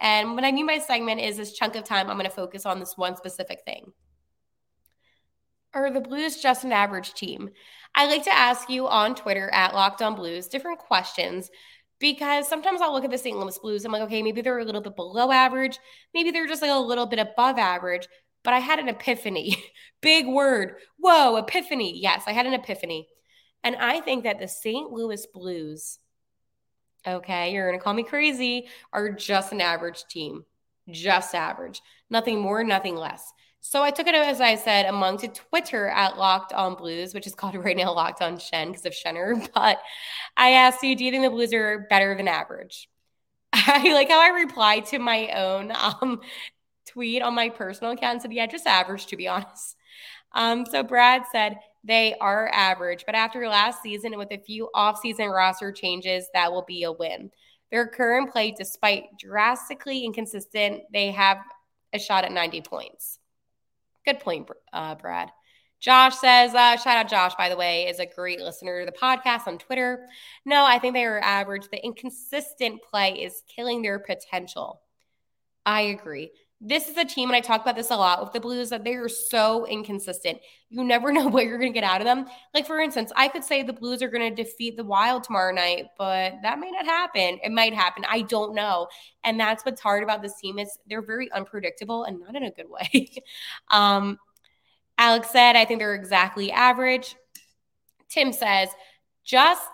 And 0.00 0.34
what 0.34 0.44
I 0.44 0.52
mean 0.52 0.66
by 0.66 0.78
segment 0.78 1.20
is 1.20 1.36
this 1.36 1.54
chunk 1.54 1.74
of 1.74 1.84
time 1.84 2.08
I'm 2.10 2.18
going 2.18 2.28
to 2.28 2.34
focus 2.34 2.66
on 2.66 2.78
this 2.78 2.96
one 2.96 3.16
specific 3.16 3.62
thing. 3.64 3.92
Are 5.72 5.90
the 5.90 6.00
Blues 6.00 6.40
just 6.40 6.64
an 6.64 6.72
average 6.72 7.14
team? 7.14 7.50
I 7.94 8.06
like 8.06 8.24
to 8.24 8.34
ask 8.34 8.68
you 8.70 8.86
on 8.86 9.14
Twitter 9.14 9.50
at 9.52 9.74
Locked 9.74 10.02
On 10.02 10.14
Blues 10.14 10.48
different 10.48 10.78
questions 10.78 11.50
because 11.98 12.46
sometimes 12.48 12.80
I'll 12.80 12.92
look 12.92 13.04
at 13.04 13.10
the 13.10 13.18
St. 13.18 13.38
Louis 13.38 13.58
Blues. 13.58 13.84
I'm 13.84 13.92
like, 13.92 14.02
okay, 14.02 14.22
maybe 14.22 14.42
they're 14.42 14.58
a 14.58 14.64
little 14.64 14.82
bit 14.82 14.96
below 14.96 15.32
average. 15.32 15.78
Maybe 16.14 16.30
they're 16.30 16.46
just 16.46 16.62
like 16.62 16.70
a 16.70 16.78
little 16.78 17.06
bit 17.06 17.18
above 17.18 17.58
average. 17.58 18.06
But 18.46 18.54
I 18.54 18.60
had 18.60 18.78
an 18.78 18.88
epiphany. 18.88 19.56
Big 20.00 20.24
word. 20.24 20.76
Whoa, 21.00 21.34
epiphany. 21.36 21.98
Yes, 21.98 22.22
I 22.28 22.32
had 22.32 22.46
an 22.46 22.54
epiphany. 22.54 23.08
And 23.64 23.74
I 23.74 24.00
think 24.00 24.22
that 24.22 24.38
the 24.38 24.46
St. 24.46 24.92
Louis 24.92 25.26
Blues, 25.34 25.98
okay, 27.04 27.52
you're 27.52 27.66
going 27.68 27.76
to 27.76 27.82
call 27.82 27.92
me 27.92 28.04
crazy, 28.04 28.68
are 28.92 29.10
just 29.10 29.50
an 29.50 29.60
average 29.60 30.04
team. 30.08 30.44
Just 30.88 31.34
average. 31.34 31.82
Nothing 32.08 32.38
more, 32.38 32.62
nothing 32.62 32.94
less. 32.94 33.32
So 33.62 33.82
I 33.82 33.90
took 33.90 34.06
it, 34.06 34.14
as 34.14 34.40
I 34.40 34.54
said, 34.54 34.86
among 34.86 35.18
to 35.18 35.28
Twitter 35.28 35.88
at 35.88 36.16
Locked 36.16 36.52
On 36.52 36.76
Blues, 36.76 37.14
which 37.14 37.26
is 37.26 37.34
called 37.34 37.56
right 37.64 37.76
now 37.76 37.92
Locked 37.92 38.22
On 38.22 38.38
Shen 38.38 38.68
because 38.68 38.86
of 38.86 38.92
Shenner. 38.92 39.34
But 39.54 39.80
I 40.36 40.50
asked 40.50 40.84
you, 40.84 40.94
do 40.94 41.04
you 41.04 41.10
think 41.10 41.24
the 41.24 41.30
Blues 41.30 41.52
are 41.52 41.88
better 41.90 42.16
than 42.16 42.28
average? 42.28 42.88
I 43.52 43.92
like 43.92 44.08
how 44.08 44.20
I 44.20 44.40
replied 44.40 44.86
to 44.86 45.00
my 45.00 45.30
own 45.30 45.72
um, 45.72 46.20
tweet 46.96 47.20
on 47.20 47.34
my 47.34 47.50
personal 47.50 47.92
account 47.92 48.14
and 48.14 48.22
said, 48.22 48.32
yeah, 48.32 48.46
just 48.46 48.66
average, 48.66 49.04
to 49.06 49.16
be 49.16 49.28
honest. 49.28 49.76
Um, 50.32 50.64
so 50.64 50.82
Brad 50.82 51.24
said 51.30 51.58
they 51.84 52.14
are 52.20 52.48
average, 52.52 53.04
but 53.04 53.14
after 53.14 53.46
last 53.48 53.82
season 53.82 54.16
with 54.16 54.32
a 54.32 54.38
few 54.38 54.70
off-season 54.74 55.28
roster 55.28 55.72
changes, 55.72 56.26
that 56.32 56.50
will 56.50 56.64
be 56.66 56.84
a 56.84 56.92
win. 56.92 57.30
Their 57.70 57.86
current 57.86 58.32
play, 58.32 58.54
despite 58.56 59.18
drastically 59.18 60.04
inconsistent, 60.04 60.84
they 60.90 61.10
have 61.10 61.38
a 61.92 61.98
shot 61.98 62.24
at 62.24 62.32
90 62.32 62.62
points. 62.62 63.18
Good 64.06 64.20
point, 64.20 64.48
uh, 64.72 64.94
Brad. 64.94 65.30
Josh 65.80 66.16
says, 66.16 66.54
uh, 66.54 66.76
shout 66.78 66.96
out 66.96 67.08
Josh, 67.08 67.34
by 67.36 67.50
the 67.50 67.56
way, 67.56 67.88
is 67.88 67.98
a 67.98 68.06
great 68.06 68.40
listener 68.40 68.80
to 68.80 68.90
the 68.90 68.96
podcast 68.96 69.46
on 69.46 69.58
Twitter. 69.58 70.08
No, 70.46 70.64
I 70.64 70.78
think 70.78 70.94
they 70.94 71.04
are 71.04 71.20
average. 71.20 71.68
The 71.70 71.84
inconsistent 71.84 72.80
play 72.82 73.12
is 73.22 73.42
killing 73.54 73.82
their 73.82 73.98
potential. 73.98 74.80
I 75.66 75.82
agree. 75.82 76.30
This 76.60 76.88
is 76.88 76.96
a 76.96 77.04
team, 77.04 77.28
and 77.28 77.36
I 77.36 77.40
talk 77.40 77.60
about 77.60 77.76
this 77.76 77.90
a 77.90 77.96
lot 77.96 78.22
with 78.22 78.32
the 78.32 78.40
Blues, 78.40 78.70
that 78.70 78.82
they 78.82 78.94
are 78.94 79.10
so 79.10 79.66
inconsistent. 79.66 80.38
You 80.70 80.84
never 80.84 81.12
know 81.12 81.28
what 81.28 81.44
you're 81.44 81.58
going 81.58 81.72
to 81.72 81.78
get 81.78 81.84
out 81.88 82.00
of 82.00 82.06
them. 82.06 82.26
Like, 82.54 82.66
for 82.66 82.80
instance, 82.80 83.12
I 83.14 83.28
could 83.28 83.44
say 83.44 83.62
the 83.62 83.74
Blues 83.74 84.02
are 84.02 84.08
going 84.08 84.34
to 84.34 84.42
defeat 84.42 84.76
the 84.76 84.84
Wild 84.84 85.24
tomorrow 85.24 85.52
night, 85.52 85.86
but 85.98 86.34
that 86.42 86.58
may 86.58 86.70
not 86.70 86.86
happen. 86.86 87.38
It 87.44 87.52
might 87.52 87.74
happen. 87.74 88.04
I 88.08 88.22
don't 88.22 88.54
know. 88.54 88.88
And 89.22 89.38
that's 89.38 89.64
what's 89.64 89.82
hard 89.82 90.02
about 90.02 90.22
this 90.22 90.38
team 90.40 90.58
is 90.58 90.78
they're 90.88 91.02
very 91.02 91.30
unpredictable 91.32 92.04
and 92.04 92.20
not 92.20 92.34
in 92.34 92.44
a 92.44 92.50
good 92.50 92.70
way. 92.70 93.12
um, 93.70 94.18
Alex 94.98 95.30
said, 95.30 95.56
I 95.56 95.66
think 95.66 95.80
they're 95.80 95.94
exactly 95.94 96.50
average. 96.50 97.16
Tim 98.08 98.32
says, 98.32 98.70
just 99.24 99.68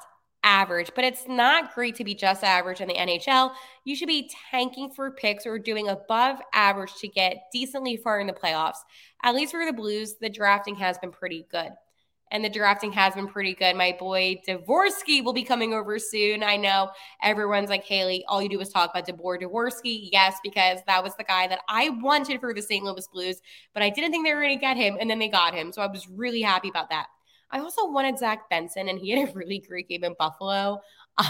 average, 0.45 0.91
but 0.95 1.05
it's 1.05 1.29
not 1.29 1.75
great 1.75 1.95
to 1.97 2.05
be 2.05 2.15
just 2.15 2.45
average 2.45 2.81
in 2.81 2.89
the 2.89 2.95
NHL. 2.95 3.53
You 3.85 3.95
should 3.95 4.09
be 4.09 4.31
tanking 4.51 4.91
for 4.91 5.11
picks 5.11 5.47
or 5.47 5.59
doing 5.59 5.89
above 5.89 6.39
average 6.53 6.95
to 6.97 7.09
get 7.09 7.45
decently 7.53 7.97
far 7.97 8.21
in 8.21 8.27
the 8.27 8.33
playoffs. 8.33 8.79
At 9.23 9.35
least 9.35 9.53
for 9.53 9.65
the 9.65 9.73
Blues, 9.73 10.17
the 10.21 10.29
drafting 10.29 10.75
has 10.77 10.99
been 10.99 11.13
pretty 11.13 11.47
good. 11.51 11.71
And 12.33 12.43
the 12.43 12.49
drafting 12.49 12.93
has 12.93 13.15
been 13.15 13.29
pretty 13.29 13.55
good. 13.55 13.77
My 13.77 13.95
boy 14.01 14.41
Dvorsky 14.49 15.23
will 15.23 15.35
be 15.35 15.43
coming 15.43 15.75
over 15.75 15.99
soon. 15.99 16.43
I 16.43 16.57
know 16.57 16.89
everyone's 17.23 17.69
like, 17.69 17.85
Haley, 17.85 18.25
all 18.27 18.43
you 18.43 18.49
do 18.49 18.59
is 18.59 18.71
talk 18.71 18.91
about 18.91 19.07
Dalibor 19.07 19.43
Dvorsky. 19.43 20.09
Yes, 20.11 20.37
because 20.43 20.79
that 20.87 21.05
was 21.05 21.15
the 21.17 21.25
guy 21.25 21.47
that 21.49 21.61
I 21.69 21.91
wanted 21.91 22.41
for 22.41 22.55
the 22.55 22.63
St. 22.63 22.83
Louis 22.83 23.07
Blues, 23.13 23.43
but 23.75 23.83
I 23.83 23.91
didn't 23.91 24.13
think 24.13 24.27
they 24.27 24.33
were 24.33 24.41
going 24.41 24.57
to 24.57 24.61
get 24.61 24.79
him. 24.79 24.97
And 24.99 25.11
then 25.11 25.19
they 25.19 25.29
got 25.29 25.53
him. 25.53 25.73
So 25.73 25.83
I 25.83 25.89
was 25.89 26.09
really 26.09 26.41
happy 26.41 26.71
about 26.71 26.89
that. 26.89 27.09
I 27.53 27.61
also 27.61 27.91
wanted 27.91 28.19
Zach 28.19 28.49
Benson, 28.51 28.89
and 28.89 28.99
he 28.99 29.11
had 29.11 29.29
a 29.29 29.33
really 29.33 29.59
great 29.59 29.89
game 29.89 30.05
in 30.05 30.15
Buffalo. 30.19 30.81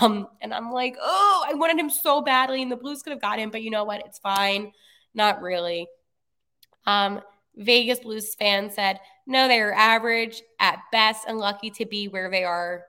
Um, 0.00 0.29
and 0.41 0.55
I'm 0.55 0.71
like, 0.71 0.97
oh, 1.00 1.45
I 1.47 1.55
wanted 1.55 1.79
him 1.79 1.91
so 1.91 2.23
badly, 2.23 2.62
and 2.62 2.71
the 2.71 2.76
Blues 2.76 3.02
could 3.02 3.11
have 3.11 3.21
got 3.21 3.38
him, 3.38 3.50
but 3.50 3.62
you 3.62 3.71
know 3.71 3.85
what? 3.85 4.05
It's 4.07 4.19
fine. 4.19 4.73
Not 5.14 5.43
really. 5.43 5.88
Um, 6.87 7.21
Vegas 7.57 8.00
Blues 8.00 8.35
fan 8.35 8.71
said, 8.71 9.00
no, 9.26 9.49
they 9.49 9.61
are 9.61 9.73
average 9.73 10.43
at 10.59 10.79
best 10.91 11.25
and 11.29 11.38
lucky 11.38 11.71
to 11.71 11.87
be 11.87 12.09
where 12.09 12.31
they 12.31 12.45
are, 12.45 12.85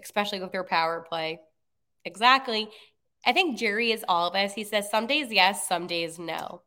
especially 0.00 0.40
with 0.40 0.52
their 0.52 0.64
power 0.64 1.04
play. 1.08 1.40
Exactly. 2.04 2.68
I 3.24 3.32
think 3.32 3.58
Jerry 3.58 3.92
is 3.92 4.04
all 4.08 4.28
of 4.28 4.34
us. 4.34 4.52
He 4.52 4.64
says 4.64 4.90
some 4.90 5.06
days 5.06 5.32
yes, 5.32 5.66
some 5.66 5.86
days 5.86 6.18
no. 6.18 6.62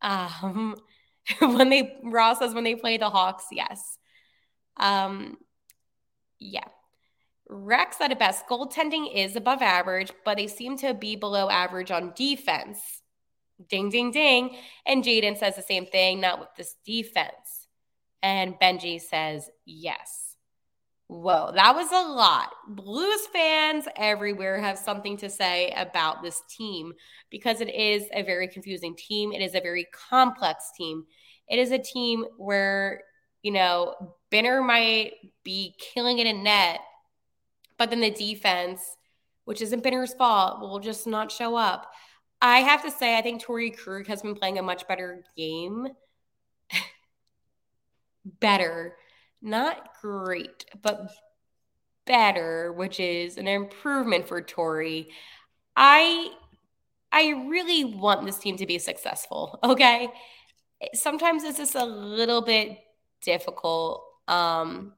Um, 0.00 0.76
when 1.38 1.68
they 1.68 1.98
Ross 2.02 2.38
says 2.38 2.54
when 2.54 2.64
they 2.64 2.74
play 2.74 2.96
the 2.98 3.10
Hawks, 3.10 3.46
yes. 3.52 3.98
Um, 4.76 5.38
yeah. 6.38 6.64
Rex 7.48 7.96
at 8.00 8.12
a 8.12 8.16
best 8.16 8.46
goaltending 8.46 9.14
is 9.14 9.36
above 9.36 9.60
average, 9.60 10.10
but 10.24 10.36
they 10.36 10.46
seem 10.46 10.78
to 10.78 10.94
be 10.94 11.16
below 11.16 11.50
average 11.50 11.90
on 11.90 12.12
defense. 12.16 12.78
Ding, 13.68 13.90
ding, 13.90 14.10
ding. 14.10 14.56
And 14.86 15.04
Jaden 15.04 15.38
says 15.38 15.56
the 15.56 15.62
same 15.62 15.86
thing, 15.86 16.20
not 16.20 16.40
with 16.40 16.48
this 16.56 16.74
defense. 16.84 17.68
And 18.22 18.54
Benji 18.58 19.00
says, 19.00 19.50
yes. 19.66 20.36
Whoa, 21.08 21.52
that 21.54 21.74
was 21.74 21.92
a 21.92 22.08
lot. 22.08 22.50
Blues 22.68 23.26
fans 23.32 23.86
everywhere 23.96 24.58
have 24.58 24.78
something 24.78 25.18
to 25.18 25.28
say 25.28 25.70
about 25.76 26.22
this 26.22 26.40
team 26.48 26.94
because 27.30 27.60
it 27.60 27.68
is 27.68 28.04
a 28.14 28.22
very 28.22 28.48
confusing 28.48 28.96
team. 28.96 29.32
It 29.32 29.42
is 29.42 29.54
a 29.54 29.60
very 29.60 29.86
complex 30.08 30.70
team. 30.74 31.04
It 31.48 31.58
is 31.58 31.70
a 31.70 31.78
team 31.78 32.24
where, 32.38 33.02
you 33.42 33.52
know, 33.52 34.14
Benner 34.32 34.62
might 34.62 35.12
be 35.44 35.76
killing 35.78 36.18
it 36.18 36.26
in 36.26 36.42
net, 36.42 36.80
but 37.78 37.90
then 37.90 38.00
the 38.00 38.10
defense, 38.10 38.80
which 39.44 39.60
isn't 39.60 39.82
Benner's 39.84 40.14
fault, 40.14 40.60
will 40.60 40.80
just 40.80 41.06
not 41.06 41.30
show 41.30 41.54
up. 41.54 41.92
I 42.40 42.60
have 42.60 42.82
to 42.82 42.90
say, 42.90 43.16
I 43.16 43.22
think 43.22 43.44
Torey 43.44 43.76
Krug 43.76 44.08
has 44.08 44.22
been 44.22 44.34
playing 44.34 44.58
a 44.58 44.62
much 44.62 44.88
better 44.88 45.22
game. 45.36 45.86
better, 48.24 48.96
not 49.42 49.90
great, 50.00 50.64
but 50.80 51.10
better, 52.06 52.72
which 52.72 52.98
is 52.98 53.36
an 53.36 53.46
improvement 53.46 54.26
for 54.26 54.40
Torey. 54.40 55.08
I 55.76 56.30
I 57.12 57.44
really 57.48 57.84
want 57.84 58.24
this 58.24 58.38
team 58.38 58.56
to 58.56 58.66
be 58.66 58.78
successful. 58.78 59.60
Okay. 59.64 60.08
Sometimes 60.94 61.44
it's 61.44 61.58
just 61.58 61.76
a 61.76 61.84
little 61.84 62.42
bit 62.42 62.76
difficult. 63.20 64.02
Um, 64.28 64.94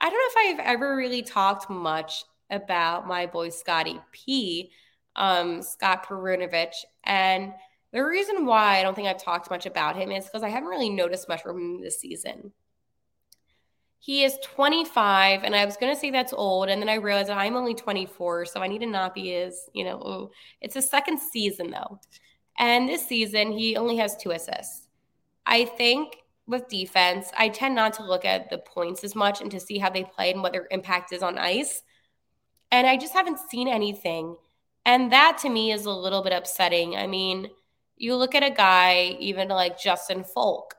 I 0.00 0.08
don't 0.08 0.12
know 0.12 0.42
if 0.42 0.58
I've 0.58 0.66
ever 0.66 0.96
really 0.96 1.22
talked 1.22 1.68
much 1.68 2.24
about 2.50 3.06
my 3.06 3.26
boy 3.26 3.50
Scotty 3.50 4.00
P 4.12 4.70
um, 5.16 5.62
Scott 5.62 6.06
Perunovich. 6.06 6.84
And 7.04 7.52
the 7.92 8.04
reason 8.04 8.46
why 8.46 8.78
I 8.78 8.82
don't 8.82 8.94
think 8.94 9.08
I've 9.08 9.22
talked 9.22 9.50
much 9.50 9.66
about 9.66 9.96
him 9.96 10.10
is 10.10 10.24
because 10.24 10.42
I 10.42 10.48
haven't 10.48 10.68
really 10.68 10.90
noticed 10.90 11.28
much 11.28 11.42
from 11.42 11.58
him 11.58 11.80
this 11.80 12.00
season. 12.00 12.52
He 14.02 14.24
is 14.24 14.38
25, 14.42 15.42
and 15.44 15.54
I 15.54 15.66
was 15.66 15.76
going 15.76 15.92
to 15.92 16.00
say 16.00 16.10
that's 16.10 16.32
old, 16.32 16.70
and 16.70 16.80
then 16.80 16.88
I 16.88 16.94
realized 16.94 17.28
I'm 17.28 17.54
only 17.54 17.74
24, 17.74 18.46
so 18.46 18.60
I 18.60 18.66
need 18.66 18.78
to 18.78 18.86
not 18.86 19.14
be 19.14 19.34
as, 19.34 19.68
you 19.74 19.84
know, 19.84 20.00
oh, 20.02 20.30
it's 20.62 20.76
a 20.76 20.80
second 20.80 21.20
season 21.20 21.70
though. 21.70 22.00
And 22.58 22.88
this 22.88 23.06
season, 23.06 23.52
he 23.52 23.76
only 23.76 23.98
has 23.98 24.16
two 24.16 24.30
assists. 24.30 24.88
I 25.44 25.66
think 25.66 26.16
with 26.50 26.68
defense, 26.68 27.30
I 27.38 27.48
tend 27.48 27.74
not 27.74 27.94
to 27.94 28.04
look 28.04 28.24
at 28.24 28.50
the 28.50 28.58
points 28.58 29.04
as 29.04 29.14
much 29.14 29.40
and 29.40 29.50
to 29.52 29.60
see 29.60 29.78
how 29.78 29.90
they 29.90 30.04
play 30.04 30.32
and 30.32 30.42
what 30.42 30.52
their 30.52 30.68
impact 30.70 31.12
is 31.12 31.22
on 31.22 31.38
ice. 31.38 31.82
And 32.70 32.86
I 32.86 32.96
just 32.96 33.12
haven't 33.12 33.38
seen 33.38 33.68
anything 33.68 34.36
and 34.84 35.12
that 35.12 35.38
to 35.42 35.48
me 35.48 35.72
is 35.72 35.84
a 35.84 35.90
little 35.90 36.22
bit 36.22 36.32
upsetting. 36.32 36.96
I 36.96 37.06
mean, 37.06 37.48
you 37.96 38.16
look 38.16 38.34
at 38.34 38.42
a 38.42 38.50
guy, 38.50 39.16
even 39.20 39.48
like 39.48 39.78
Justin 39.78 40.24
Faulk. 40.24 40.74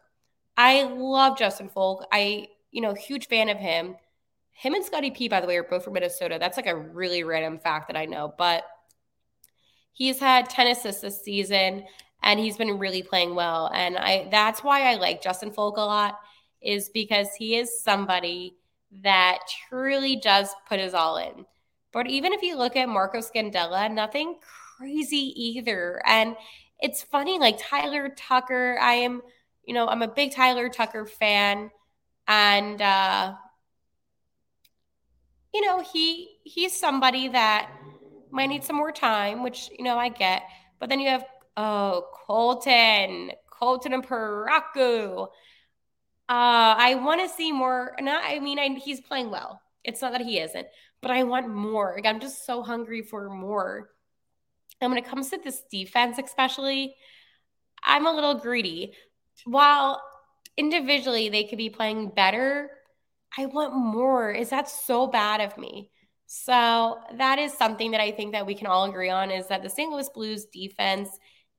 I 0.58 0.84
love 0.84 1.38
Justin 1.38 1.70
Faulk. 1.70 2.06
I, 2.12 2.48
you 2.72 2.82
know, 2.82 2.94
huge 2.94 3.28
fan 3.28 3.50
of 3.50 3.58
him. 3.58 3.96
Him 4.52 4.74
and 4.74 4.84
Scotty 4.84 5.12
P, 5.12 5.30
by 5.30 5.40
the 5.40 5.48
way, 5.48 5.58
are 5.58 5.64
both 5.64 5.84
from 5.84 5.94
Minnesota. 5.94 6.38
That's 6.40 6.58
like 6.58 6.68
a 6.68 6.76
really 6.76 7.24
random 7.24 7.60
fact 7.60 7.88
that 7.88 7.98
I 7.98 8.06
know. 8.06 8.34
But 8.38 8.64
he's 9.92 10.20
had 10.20 10.50
10 10.50 10.68
assists 10.68 11.02
this 11.02 11.24
season 11.24 11.86
and 12.24 12.40
he's 12.40 12.58
been 12.58 12.80
really 12.80 13.04
playing 13.04 13.36
well. 13.36 13.72
And 13.74 13.98
I 13.98 14.28
that's 14.32 14.64
why 14.64 14.92
I 14.92 14.96
like 14.96 15.22
Justin 15.22 15.52
Faulk 15.52 15.78
a 15.78 15.82
lot, 15.82 16.20
is 16.62 16.90
because 16.90 17.28
he 17.38 17.56
is 17.56 17.84
somebody 17.84 18.56
that 19.04 19.40
truly 19.70 20.18
does 20.18 20.50
put 20.68 20.80
his 20.80 20.94
all 20.94 21.18
in. 21.18 21.46
But 21.94 22.08
even 22.08 22.34
if 22.34 22.42
you 22.42 22.58
look 22.58 22.76
at 22.76 22.90
Marco 22.90 23.20
Scandella, 23.20 23.92
nothing 23.92 24.36
crazy 24.78 25.34
either. 25.36 26.02
And 26.06 26.36
it's 26.80 27.04
funny, 27.04 27.38
like 27.38 27.58
Tyler 27.60 28.10
Tucker, 28.16 28.78
I 28.82 28.94
am, 28.94 29.22
you 29.66 29.74
know, 29.74 29.88
I'm 29.88 30.02
a 30.02 30.08
big 30.08 30.34
Tyler 30.34 30.70
Tucker 30.70 31.06
fan. 31.06 31.70
And 32.28 32.82
uh, 32.82 33.34
you 35.54 35.66
know, 35.66 35.82
he 35.82 36.38
he's 36.44 36.78
somebody 36.78 37.28
that 37.30 37.70
might 38.32 38.48
need 38.48 38.64
some 38.64 38.78
more 38.78 38.92
time, 38.92 39.44
which, 39.44 39.70
you 39.78 39.84
know, 39.84 39.98
I 39.98 40.10
get. 40.10 40.44
But 40.80 40.90
then 40.90 41.00
you 41.00 41.10
have 41.10 41.26
oh, 41.58 42.08
Colton, 42.26 43.32
Colton 43.50 43.94
and 43.94 44.06
Parayko. 44.06 45.28
Uh, 46.30 46.76
I 46.78 46.96
want 46.96 47.22
to 47.22 47.36
see 47.36 47.52
more. 47.52 47.96
Not, 48.00 48.24
I 48.26 48.40
mean, 48.40 48.60
I, 48.60 48.70
he's 48.80 49.02
playing 49.02 49.32
well. 49.32 49.62
It's 49.84 50.02
not 50.02 50.14
that 50.14 50.22
he 50.22 50.40
isn't, 50.40 50.68
but 51.02 51.12
I 51.12 51.24
want 51.24 51.50
more. 51.50 51.94
Like, 51.96 52.06
I'm 52.06 52.20
just 52.20 52.46
so 52.46 52.62
hungry 52.62 53.02
for 53.02 53.30
more. 53.30 53.90
And 54.80 54.92
when 54.92 54.98
it 54.98 55.08
comes 55.08 55.30
to 55.30 55.40
this 55.44 55.64
defense, 55.70 56.18
especially, 56.24 56.96
I'm 57.84 58.08
a 58.08 58.14
little 58.14 58.36
greedy. 58.36 58.94
While 59.46 60.02
individually 60.58 61.30
they 61.30 61.44
could 61.44 61.58
be 61.58 61.70
playing 61.70 62.10
better, 62.10 62.70
I 63.38 63.46
want 63.46 63.76
more. 63.76 64.32
Is 64.32 64.50
that 64.50 64.70
so 64.70 65.08
bad 65.08 65.42
of 65.42 65.58
me? 65.58 65.92
So 66.26 67.00
that 67.18 67.40
is 67.40 67.54
something 67.54 67.92
that 67.92 68.02
I 68.02 68.12
think 68.12 68.32
that 68.32 68.46
we 68.46 68.56
can 68.56 68.68
all 68.68 68.86
agree 68.86 69.10
on 69.10 69.32
is 69.32 69.48
that 69.48 69.64
the 69.64 69.70
St. 69.70 69.92
Louis 69.92 70.10
Blues 70.14 70.46
defense 70.46 71.10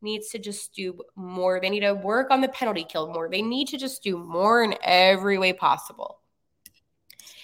needs 0.03 0.31
to 0.31 0.39
just 0.39 0.75
do 0.75 1.01
more. 1.17 1.61
They 1.61 1.71
need 1.71 1.81
to 1.81 1.95
work 1.95 2.31
on 2.31 2.41
the 2.41 2.49
penalty 2.49 2.85
kill 2.85 3.13
more. 3.13 3.29
They 3.31 3.43
need 3.43 3.69
to 3.69 3.79
just 3.79 4.03
do 4.03 4.19
more 4.19 4.63
in 4.63 4.75
every 4.83 5.39
way 5.39 5.53
possible. 5.53 6.19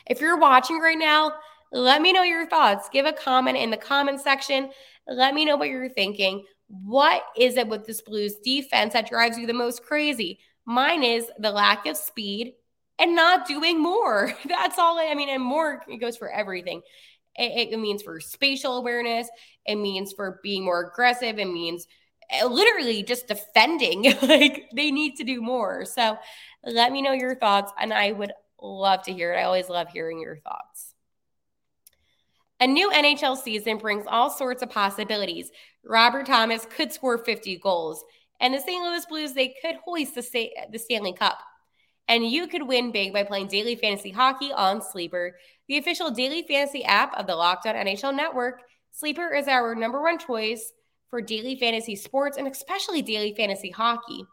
If 0.07 0.21
you're 0.21 0.39
watching 0.39 0.79
right 0.79 0.99
now, 0.99 1.35
let 1.73 2.01
me 2.01 2.13
know 2.13 2.23
your 2.23 2.49
thoughts. 2.49 2.89
Give 2.91 3.07
a 3.07 3.13
comment 3.13 3.59
in 3.59 3.71
the 3.71 3.77
comment 3.77 4.21
section. 4.21 4.71
Let 5.07 5.35
me 5.35 5.45
know 5.45 5.57
what 5.57 5.69
you're 5.69 5.89
thinking. 5.89 6.45
What 6.69 7.23
is 7.37 7.57
it 7.57 7.69
with 7.69 7.87
this 7.87 8.03
Blues 8.03 8.37
defense 8.37 8.93
that 8.93 9.09
drives 9.09 9.39
you 9.39 9.47
the 9.47 9.53
most 9.53 9.83
crazy? 9.83 10.39
Mine 10.65 11.03
is 11.03 11.31
the 11.39 11.51
lack 11.51 11.87
of 11.87 11.97
speed 11.97 12.55
and 12.99 13.15
not 13.15 13.47
doing 13.47 13.81
more. 13.81 14.33
That's 14.49 14.79
all 14.79 14.99
I 14.99 15.15
mean. 15.15 15.29
And 15.29 15.43
more, 15.43 15.83
it 15.89 15.99
goes 15.99 16.17
for 16.17 16.31
everything. 16.31 16.83
It, 17.37 17.73
it 17.73 17.79
means 17.79 18.03
for 18.03 18.21
spatial 18.21 18.79
awareness, 18.79 19.29
it 19.65 19.77
means 19.77 20.13
for 20.13 20.41
being 20.43 20.65
more 20.65 20.91
aggressive, 20.91 21.39
it 21.39 21.47
means 21.47 21.87
Eh, 22.31 22.45
literally 22.45 23.03
just 23.03 23.27
defending. 23.27 24.03
like 24.23 24.69
they 24.75 24.91
need 24.91 25.17
to 25.17 25.25
do 25.25 25.41
more. 25.41 25.85
So 25.85 26.19
let 26.65 26.93
me 26.93 27.03
know 27.03 27.13
your 27.13 27.35
thoughts, 27.35 27.73
and 27.79 27.93
I 27.93 28.13
would 28.13 28.33
love 28.61 29.03
to 29.05 29.13
hear 29.13 29.33
it. 29.33 29.39
I 29.39 29.45
always 29.45 29.69
love 29.69 29.89
hearing 29.89 30.21
your 30.21 30.37
thoughts. 30.39 30.95
A 32.61 32.67
new 32.67 32.91
NHL 32.91 33.37
season 33.37 33.79
brings 33.79 34.05
all 34.09 34.31
sorts 34.31 34.63
of 34.63 34.71
possibilities. 34.71 35.51
Robert 35.85 36.27
Thomas 36.27 36.67
could 36.67 36.93
score 36.93 37.25
50 37.25 37.59
goals, 37.59 38.05
and 38.41 38.53
the 38.53 38.59
St. 38.59 38.83
Louis 38.83 39.07
Blues, 39.07 39.33
they 39.33 39.55
could 39.63 39.77
hoist 39.85 40.15
the, 40.15 40.51
the 40.71 40.79
Stanley 40.79 41.13
Cup. 41.13 41.39
And 42.09 42.27
you 42.27 42.47
could 42.47 42.67
win 42.67 42.91
big 42.91 43.13
by 43.13 43.23
playing 43.23 43.49
daily 43.49 43.77
fantasy 43.77 44.11
hockey 44.11 44.51
on 44.51 44.83
Sleeper, 44.83 45.37
the 45.69 45.77
official 45.77 46.11
daily 46.11 46.43
fantasy 46.43 46.83
app 46.83 47.15
of 47.19 47.27
the 47.27 47.37
Locked 47.37 47.67
On 47.67 47.75
NHL 47.75 48.17
Network. 48.17 48.63
Sleeper 48.93 49.35
is 49.35 49.47
our 49.47 49.75
number 49.75 50.03
one 50.03 50.19
choice 50.19 50.73
for 51.11 51.21
daily 51.21 51.57
fantasy 51.57 51.97
sports 51.97 52.37
and 52.37 52.47
especially 52.47 53.03
daily 53.03 53.35
fantasy 53.35 53.71
hockey. 53.71 54.25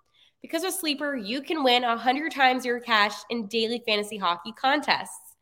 Because 0.41 0.63
with 0.63 0.75
Sleeper, 0.75 1.15
you 1.15 1.41
can 1.41 1.63
win 1.63 1.83
100 1.83 2.31
times 2.31 2.65
your 2.65 2.79
cash 2.79 3.13
in 3.29 3.47
daily 3.47 3.81
fantasy 3.85 4.17
hockey 4.17 4.53
contests. 4.53 5.35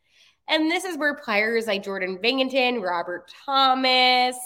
And 0.48 0.70
this 0.70 0.86
is 0.86 0.98
where 0.98 1.16
players 1.16 1.68
like 1.68 1.84
Jordan 1.84 2.20
Binnington, 2.24 2.82
Robert 2.82 3.32
Thomas, 3.46 4.38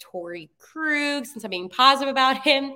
Torey 0.00 0.48
Krug, 0.58 1.26
since 1.26 1.44
I'm 1.44 1.50
being 1.50 1.68
positive 1.68 2.10
about 2.10 2.42
him, 2.42 2.72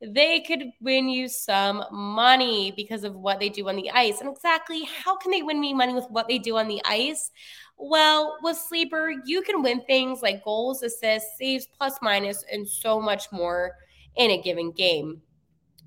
they 0.00 0.40
could 0.40 0.62
win 0.80 1.08
you 1.08 1.28
some 1.28 1.84
money 1.90 2.72
because 2.76 3.04
of 3.04 3.16
what 3.16 3.40
they 3.40 3.48
do 3.48 3.68
on 3.68 3.76
the 3.76 3.90
ice. 3.90 4.20
And 4.20 4.30
exactly 4.30 4.84
how 5.04 5.16
can 5.16 5.30
they 5.30 5.42
win 5.42 5.60
me 5.60 5.74
money 5.74 5.94
with 5.94 6.06
what 6.08 6.28
they 6.28 6.38
do 6.38 6.56
on 6.56 6.68
the 6.68 6.80
ice? 6.84 7.30
Well, 7.78 8.38
with 8.42 8.56
Sleeper, 8.56 9.12
you 9.24 9.40
can 9.42 9.62
win 9.62 9.82
things 9.82 10.20
like 10.20 10.44
goals, 10.44 10.82
assists, 10.82 11.38
saves, 11.38 11.66
plus 11.66 11.94
minus, 12.02 12.44
and 12.52 12.68
so 12.68 13.00
much 13.00 13.30
more 13.30 13.76
in 14.16 14.32
a 14.32 14.42
given 14.42 14.72
game. 14.72 15.22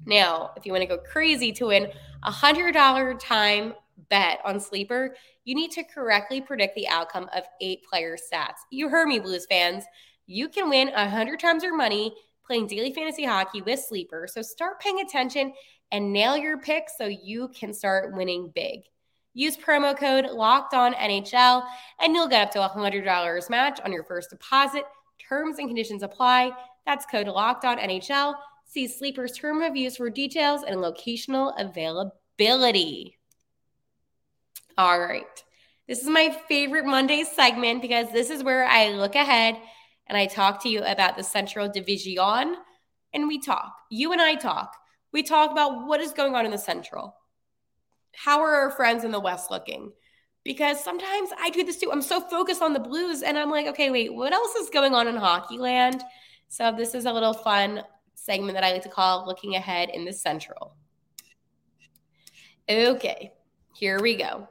Now, 0.06 0.52
if 0.56 0.66
you 0.66 0.72
want 0.72 0.84
to 0.84 0.88
go 0.88 0.98
crazy 0.98 1.52
to 1.52 1.68
win 1.68 1.92
a 2.24 2.32
$100 2.32 3.20
time 3.20 3.74
bet 4.10 4.40
on 4.46 4.60
Sleeper, 4.60 5.16
you 5.44 5.54
need 5.54 5.72
to 5.72 5.84
correctly 5.84 6.40
predict 6.40 6.76
the 6.76 6.88
outcome 6.88 7.30
of 7.36 7.44
eight 7.60 7.84
player 7.84 8.16
stats. 8.16 8.60
You 8.72 8.88
heard 8.88 9.08
me, 9.08 9.20
Blues 9.20 9.46
fans. 9.48 9.84
You 10.28 10.48
can 10.48 10.70
win 10.70 10.90
a 10.90 11.04
100 11.04 11.40
times 11.40 11.62
your 11.62 11.76
money 11.76 12.16
playing 12.46 12.68
daily 12.68 12.94
fantasy 12.94 13.26
hockey 13.26 13.62
with 13.62 13.80
Sleeper. 13.80 14.28
So 14.32 14.42
start 14.42 14.80
paying 14.80 15.02
attention 15.02 15.54
and 15.92 16.14
nail 16.14 16.38
your 16.38 16.58
picks 16.60 16.98
so 16.98 17.06
you 17.06 17.50
can 17.50 17.74
start 17.74 18.16
winning 18.16 18.52
big. 18.56 18.84
Use 19.34 19.56
promo 19.56 19.98
code 19.98 20.26
Locked 20.26 20.74
On 20.74 20.94
NHL, 20.94 21.64
and 22.00 22.14
you'll 22.14 22.28
get 22.28 22.48
up 22.48 22.52
to 22.52 22.66
a 22.66 22.70
$100 22.70 23.50
match 23.50 23.80
on 23.86 23.94
your 23.94 24.04
first 24.04 24.30
deposit. 24.30 24.84
Terms 25.20 25.58
and 25.58 25.70
conditions 25.70 26.04
apply. 26.04 26.52
That's 26.86 27.06
code 27.06 27.28
Locked 27.28 27.64
On 27.64 27.78
NHL. 27.78 28.36
See 28.66 28.88
Sleeper's 28.88 29.34
term 29.34 29.76
use 29.76 29.98
for 29.98 30.10
details 30.10 30.64
and 30.64 30.78
locational 30.78 31.54
availability. 31.60 33.18
All 34.78 35.00
right. 35.00 35.44
This 35.88 36.02
is 36.02 36.08
my 36.08 36.36
favorite 36.48 36.86
Monday 36.86 37.24
segment 37.24 37.82
because 37.82 38.12
this 38.12 38.30
is 38.30 38.44
where 38.44 38.66
I 38.66 38.90
look 38.90 39.16
ahead 39.16 39.58
and 40.08 40.18
I 40.18 40.26
talk 40.26 40.64
to 40.64 40.70
you 40.70 40.84
about 40.84 41.18
the 41.18 41.24
Central 41.24 41.70
Division. 41.70 42.56
and 43.14 43.28
we 43.28 43.40
talk. 43.40 43.74
You 43.90 44.12
and 44.12 44.22
I 44.22 44.36
talk. 44.36 44.76
We 45.12 45.24
talk 45.24 45.52
about 45.52 45.88
what 45.88 46.00
is 46.00 46.14
going 46.14 46.36
on 46.36 46.46
in 46.46 46.52
the 46.52 46.58
Central. 46.58 47.16
How 48.14 48.42
are 48.42 48.56
our 48.56 48.72
friends 48.72 49.04
in 49.04 49.12
the 49.12 49.20
West 49.20 49.52
looking? 49.52 49.92
Because 50.44 50.84
sometimes 50.84 51.30
I 51.40 51.50
do 51.50 51.64
this 51.64 51.78
too. 51.78 51.92
I'm 51.92 52.02
so 52.02 52.20
focused 52.22 52.62
on 52.62 52.74
the 52.74 52.80
Blues 52.80 53.22
and 53.22 53.38
I'm 53.38 53.52
like, 53.52 53.68
okay, 53.68 53.92
wait, 53.92 54.14
what 54.14 54.34
else 54.34 54.56
is 54.56 54.70
going 54.70 54.94
on 54.96 55.08
in 55.08 55.16
hockey 55.16 55.58
land? 55.58 56.02
So 56.48 56.74
this 56.76 56.96
is 56.96 57.06
a 57.06 57.14
little 57.14 57.34
fun 57.34 57.84
segment 58.16 58.56
that 58.56 58.64
I 58.64 58.74
like 58.74 58.84
to 58.84 58.90
call 58.90 59.26
Looking 59.26 59.56
Ahead 59.56 59.90
in 59.90 60.06
the 60.06 60.14
Central. 60.14 60.76
Okay, 62.70 63.34
here 63.76 64.00
we 64.02 64.16
go. 64.16 64.48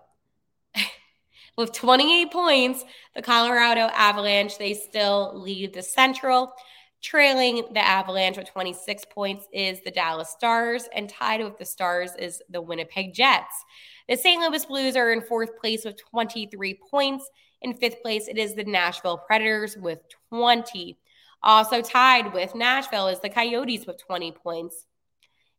With 1.57 1.73
28 1.73 2.31
points, 2.31 2.85
the 3.15 3.23
Colorado 3.23 3.83
Avalanche, 3.95 4.59
they 4.59 4.75
still 4.75 5.41
lead 5.41 5.73
the 5.73 5.83
Central. 5.83 6.53
Trailing 7.03 7.65
the 7.73 7.81
Avalanche 7.81 8.37
with 8.37 8.51
26 8.51 9.07
points 9.07 9.47
is 9.55 9.81
the 9.83 9.91
Dallas 9.91 10.29
Stars, 10.29 10.87
and 10.95 11.09
tied 11.09 11.43
with 11.43 11.57
the 11.57 11.65
Stars 11.65 12.13
is 12.19 12.43
the 12.51 12.61
Winnipeg 12.61 13.15
Jets. 13.15 13.65
The 14.07 14.17
St. 14.17 14.41
Louis 14.41 14.67
Blues 14.67 14.97
are 14.97 15.13
in 15.13 15.23
fourth 15.23 15.59
place 15.59 15.85
with 15.85 15.97
23 15.97 16.79
points. 16.91 17.31
In 17.63 17.73
fifth 17.73 18.03
place, 18.03 18.29
it 18.29 18.37
is 18.37 18.55
the 18.55 18.65
Nashville 18.65 19.17
Predators 19.17 19.79
with 19.79 20.01
20. 20.29 20.99
Also 21.43 21.81
tied 21.81 22.35
with 22.35 22.55
Nashville 22.55 23.09
is 23.09 23.21
the 23.21 23.31
Coyotes 23.31 23.87
with 23.87 23.99
20 23.99 24.33
points. 24.33 24.85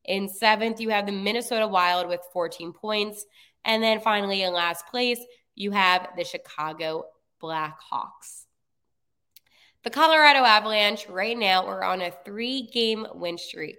In 0.06 0.30
seventh, 0.30 0.80
you 0.80 0.90
have 0.90 1.08
the 1.08 1.12
Minnesota 1.12 1.68
Wild 1.68 2.08
with 2.08 2.22
14 2.34 2.72
points. 2.72 3.26
And 3.66 3.82
then 3.82 4.00
finally, 4.00 4.44
in 4.44 4.54
last 4.54 4.86
place, 4.88 5.20
you 5.56 5.72
have 5.72 6.10
the 6.16 6.24
Chicago 6.24 7.06
Blackhawks. 7.42 8.41
The 9.84 9.90
Colorado 9.90 10.40
Avalanche 10.40 11.08
right 11.10 11.38
now 11.38 11.66
are 11.66 11.84
on 11.84 12.02
a 12.02 12.12
three 12.24 12.70
game 12.72 13.08
win 13.14 13.38
streak. 13.38 13.78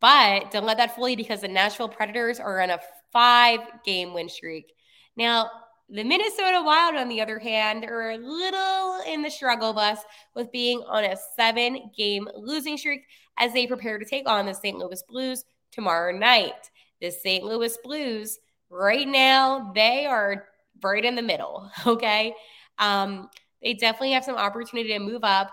But 0.00 0.50
don't 0.50 0.64
let 0.64 0.78
that 0.78 0.94
fool 0.94 1.08
you 1.08 1.16
because 1.16 1.40
the 1.40 1.48
Nashville 1.48 1.88
Predators 1.88 2.40
are 2.40 2.60
on 2.60 2.70
a 2.70 2.78
five 3.12 3.60
game 3.84 4.14
win 4.14 4.28
streak. 4.28 4.72
Now, 5.16 5.50
the 5.88 6.04
Minnesota 6.04 6.62
Wild, 6.64 6.94
on 6.94 7.08
the 7.08 7.20
other 7.20 7.40
hand, 7.40 7.84
are 7.84 8.12
a 8.12 8.16
little 8.16 9.00
in 9.06 9.22
the 9.22 9.30
struggle 9.30 9.72
bus 9.72 9.98
with 10.36 10.52
being 10.52 10.82
on 10.88 11.04
a 11.04 11.16
seven 11.36 11.90
game 11.96 12.28
losing 12.36 12.78
streak 12.78 13.02
as 13.36 13.52
they 13.52 13.66
prepare 13.66 13.98
to 13.98 14.04
take 14.04 14.28
on 14.28 14.46
the 14.46 14.54
St. 14.54 14.78
Louis 14.78 15.02
Blues 15.08 15.44
tomorrow 15.72 16.16
night. 16.16 16.70
The 17.00 17.10
St. 17.10 17.42
Louis 17.44 17.76
Blues, 17.82 18.38
right 18.68 19.08
now, 19.08 19.72
they 19.74 20.06
are 20.06 20.46
right 20.82 21.04
in 21.04 21.16
the 21.16 21.22
middle. 21.22 21.70
Okay. 21.86 22.34
Um, 22.78 23.28
they 23.62 23.74
definitely 23.74 24.12
have 24.12 24.24
some 24.24 24.36
opportunity 24.36 24.90
to 24.90 24.98
move 24.98 25.24
up, 25.24 25.50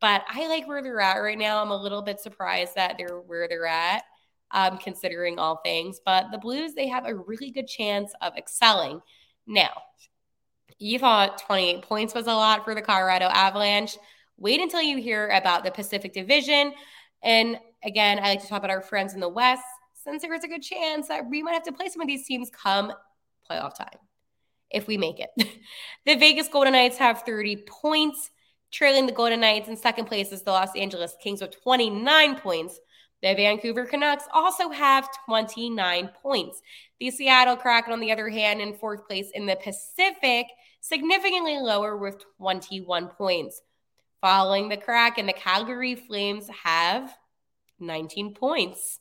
but 0.00 0.22
I 0.28 0.46
like 0.48 0.68
where 0.68 0.82
they're 0.82 1.00
at 1.00 1.18
right 1.18 1.38
now. 1.38 1.60
I'm 1.60 1.70
a 1.70 1.76
little 1.76 2.02
bit 2.02 2.20
surprised 2.20 2.74
that 2.76 2.96
they're 2.98 3.18
where 3.18 3.48
they're 3.48 3.66
at, 3.66 4.02
um, 4.52 4.78
considering 4.78 5.38
all 5.38 5.60
things. 5.64 6.00
But 6.04 6.30
the 6.30 6.38
Blues, 6.38 6.74
they 6.74 6.88
have 6.88 7.06
a 7.06 7.14
really 7.14 7.50
good 7.50 7.66
chance 7.66 8.12
of 8.20 8.36
excelling. 8.36 9.00
Now, 9.46 9.82
you 10.78 10.98
thought 10.98 11.42
28 11.42 11.82
points 11.82 12.14
was 12.14 12.26
a 12.26 12.34
lot 12.34 12.64
for 12.64 12.74
the 12.74 12.82
Colorado 12.82 13.26
Avalanche. 13.26 13.96
Wait 14.36 14.60
until 14.60 14.82
you 14.82 14.98
hear 14.98 15.28
about 15.30 15.64
the 15.64 15.70
Pacific 15.72 16.12
Division. 16.12 16.72
And 17.22 17.58
again, 17.82 18.18
I 18.20 18.28
like 18.28 18.42
to 18.42 18.48
talk 18.48 18.58
about 18.58 18.70
our 18.70 18.82
friends 18.82 19.14
in 19.14 19.20
the 19.20 19.28
West, 19.28 19.64
since 19.94 20.22
there 20.22 20.32
is 20.32 20.44
a 20.44 20.48
good 20.48 20.62
chance 20.62 21.08
that 21.08 21.28
we 21.28 21.42
might 21.42 21.54
have 21.54 21.64
to 21.64 21.72
play 21.72 21.88
some 21.88 22.00
of 22.00 22.06
these 22.06 22.26
teams 22.26 22.50
come 22.50 22.92
playoff 23.50 23.76
time 23.76 23.98
if 24.70 24.86
we 24.86 24.96
make 24.96 25.20
it. 25.20 25.30
the 26.06 26.16
Vegas 26.16 26.48
Golden 26.48 26.72
Knights 26.72 26.98
have 26.98 27.22
30 27.22 27.64
points, 27.66 28.30
trailing 28.70 29.06
the 29.06 29.12
Golden 29.12 29.40
Knights. 29.40 29.68
In 29.68 29.76
second 29.76 30.06
place 30.06 30.32
is 30.32 30.42
the 30.42 30.52
Los 30.52 30.74
Angeles 30.76 31.16
Kings 31.22 31.40
with 31.40 31.60
29 31.62 32.36
points. 32.36 32.78
The 33.22 33.34
Vancouver 33.34 33.84
Canucks 33.84 34.24
also 34.32 34.70
have 34.70 35.08
29 35.26 36.10
points. 36.22 36.62
The 37.00 37.10
Seattle 37.10 37.56
Kraken, 37.56 37.92
on 37.92 38.00
the 38.00 38.12
other 38.12 38.28
hand, 38.28 38.60
in 38.60 38.74
fourth 38.74 39.06
place 39.08 39.30
in 39.34 39.46
the 39.46 39.56
Pacific, 39.56 40.46
significantly 40.80 41.58
lower 41.58 41.96
with 41.96 42.22
21 42.36 43.08
points. 43.08 43.60
Following 44.20 44.68
the 44.68 44.76
Kraken, 44.76 45.26
the 45.26 45.32
Calgary 45.32 45.94
Flames 45.94 46.48
have 46.64 47.16
19 47.80 48.34
points. 48.34 49.00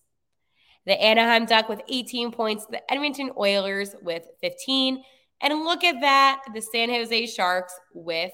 The 0.85 0.99
Anaheim 1.01 1.45
Duck 1.45 1.69
with 1.69 1.81
18 1.89 2.31
points, 2.31 2.65
the 2.65 2.81
Edmonton 2.91 3.31
Oilers 3.37 3.95
with 4.01 4.25
15, 4.41 5.03
and 5.41 5.63
look 5.63 5.83
at 5.83 6.01
that, 6.01 6.41
the 6.53 6.61
San 6.61 6.89
Jose 6.89 7.27
Sharks 7.27 7.73
with 7.93 8.31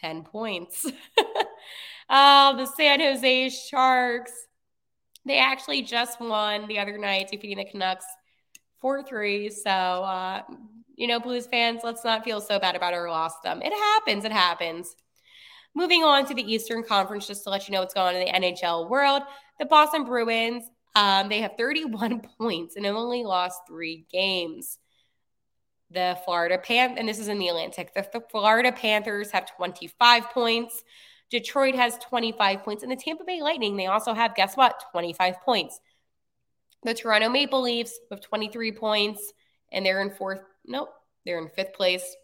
10 0.00 0.24
points. 0.24 0.86
oh, 2.08 2.54
the 2.56 2.66
San 2.66 3.00
Jose 3.00 3.50
Sharks. 3.50 4.32
They 5.24 5.38
actually 5.38 5.82
just 5.82 6.20
won 6.20 6.66
the 6.68 6.78
other 6.78 6.98
night, 6.98 7.28
defeating 7.30 7.58
the 7.58 7.64
Canucks 7.64 8.06
4 8.80 9.02
3. 9.02 9.50
So, 9.50 9.70
uh, 9.70 10.42
you 10.96 11.06
know, 11.06 11.20
Blues 11.20 11.46
fans, 11.46 11.82
let's 11.84 12.04
not 12.04 12.24
feel 12.24 12.40
so 12.40 12.58
bad 12.58 12.74
about 12.74 12.94
our 12.94 13.08
loss 13.08 13.34
them. 13.44 13.60
It 13.62 13.72
happens. 13.72 14.24
It 14.24 14.32
happens. 14.32 14.94
Moving 15.74 16.02
on 16.02 16.26
to 16.26 16.34
the 16.34 16.42
Eastern 16.42 16.82
Conference, 16.82 17.26
just 17.26 17.44
to 17.44 17.50
let 17.50 17.68
you 17.68 17.72
know 17.72 17.80
what's 17.80 17.94
going 17.94 18.16
on 18.16 18.20
in 18.20 18.26
the 18.26 18.48
NHL 18.48 18.88
world, 18.88 19.22
the 19.60 19.66
Boston 19.66 20.04
Bruins, 20.04 20.64
um, 20.96 21.28
they 21.28 21.40
have 21.40 21.52
31 21.56 22.20
points 22.38 22.76
and 22.76 22.84
have 22.84 22.96
only 22.96 23.22
lost 23.22 23.60
three 23.68 24.06
games. 24.10 24.78
The 25.90 26.18
Florida 26.24 26.58
Pan, 26.58 26.98
and 26.98 27.08
this 27.08 27.18
is 27.18 27.28
in 27.28 27.38
the 27.38 27.48
Atlantic. 27.48 27.94
The, 27.94 28.06
the 28.12 28.20
Florida 28.30 28.72
Panthers 28.72 29.30
have 29.30 29.54
25 29.56 30.30
points. 30.30 30.84
Detroit 31.30 31.74
has 31.74 31.98
25 31.98 32.62
points. 32.62 32.82
And 32.82 32.92
the 32.92 32.96
Tampa 32.96 33.24
Bay 33.24 33.40
Lightning, 33.40 33.76
they 33.76 33.86
also 33.86 34.12
have, 34.12 34.34
guess 34.34 34.56
what, 34.56 34.82
25 34.92 35.40
points. 35.40 35.80
The 36.84 36.94
Toronto 36.94 37.28
Maple 37.28 37.62
Leafs 37.62 37.98
with 38.10 38.20
23 38.20 38.72
points, 38.72 39.32
and 39.72 39.84
they're 39.84 40.00
in 40.00 40.10
fourth. 40.10 40.40
Nope, 40.66 40.90
they're 41.24 41.38
in 41.38 41.48
fifth 41.48 41.74
place. 41.74 42.16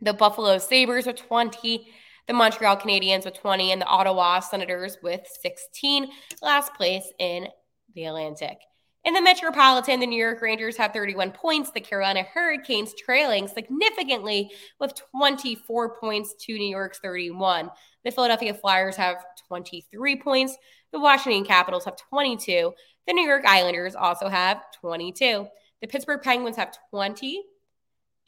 The 0.00 0.14
Buffalo 0.14 0.58
Sabres 0.58 1.06
with 1.06 1.16
20, 1.16 1.86
the 2.26 2.32
Montreal 2.32 2.76
Canadiens 2.76 3.24
with 3.24 3.34
20, 3.34 3.72
and 3.72 3.80
the 3.80 3.86
Ottawa 3.86 4.40
Senators 4.40 4.98
with 5.02 5.26
16. 5.42 6.08
Last 6.42 6.74
place 6.74 7.04
in 7.18 7.48
the 7.94 8.06
Atlantic. 8.06 8.58
In 9.04 9.14
the 9.14 9.22
Metropolitan, 9.22 9.98
the 9.98 10.06
New 10.06 10.18
York 10.18 10.40
Rangers 10.40 10.76
have 10.76 10.92
31 10.92 11.32
points. 11.32 11.72
The 11.72 11.80
Carolina 11.80 12.22
Hurricanes 12.22 12.94
trailing 12.94 13.48
significantly 13.48 14.52
with 14.78 14.94
24 15.10 15.98
points 15.98 16.34
to 16.42 16.52
New 16.52 16.70
York's 16.70 17.00
31. 17.00 17.68
The 18.04 18.12
Philadelphia 18.12 18.54
Flyers 18.54 18.94
have 18.94 19.16
23 19.48 20.16
points. 20.20 20.56
The 20.92 21.00
Washington 21.00 21.44
Capitals 21.44 21.84
have 21.84 21.96
22. 21.96 22.72
The 23.08 23.12
New 23.12 23.26
York 23.26 23.44
Islanders 23.44 23.96
also 23.96 24.28
have 24.28 24.62
22. 24.80 25.48
The 25.80 25.86
Pittsburgh 25.88 26.22
Penguins 26.22 26.56
have 26.56 26.76
20, 26.90 27.42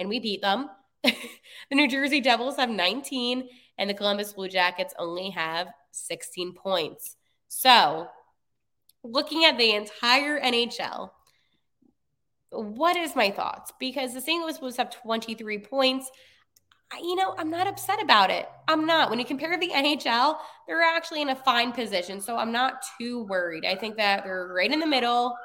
and 0.01 0.09
we 0.09 0.19
beat 0.19 0.43
them. 0.43 0.71
the 1.05 1.15
New 1.71 1.87
Jersey 1.87 2.21
Devils 2.21 2.57
have 2.57 2.69
19, 2.69 3.49
and 3.79 3.89
the 3.89 3.95
Columbus 3.95 4.33
Blue 4.33 4.49
Jackets 4.49 4.93
only 4.99 5.31
have 5.31 5.69
16 5.93 6.55
points. 6.55 7.15
So 7.47 8.09
looking 9.05 9.45
at 9.45 9.59
the 9.59 9.73
entire 9.73 10.41
NHL, 10.41 11.11
what 12.51 12.97
is 12.97 13.15
my 13.15 13.31
thoughts? 13.31 13.73
Because 13.79 14.15
the 14.15 14.21
St. 14.21 14.43
Louis 14.43 14.59
Blues 14.59 14.77
have 14.77 14.91
23 14.91 15.59
points. 15.59 16.11
I, 16.93 16.99
you 16.99 17.15
know, 17.17 17.35
I'm 17.37 17.51
not 17.51 17.67
upset 17.67 18.03
about 18.03 18.31
it. 18.31 18.49
I'm 18.69 18.87
not. 18.87 19.11
When 19.11 19.19
you 19.19 19.25
compare 19.25 19.59
the 19.59 19.71
NHL, 19.71 20.39
they're 20.67 20.83
actually 20.83 21.23
in 21.23 21.31
a 21.31 21.37
fine 21.37 21.73
position. 21.73 22.21
So 22.21 22.37
I'm 22.37 22.53
not 22.53 22.85
too 22.99 23.25
worried. 23.25 23.67
I 23.67 23.75
think 23.75 23.97
that 23.97 24.25
they're 24.25 24.53
right 24.55 24.71
in 24.71 24.81
the 24.81 24.87
middle, 24.87 25.37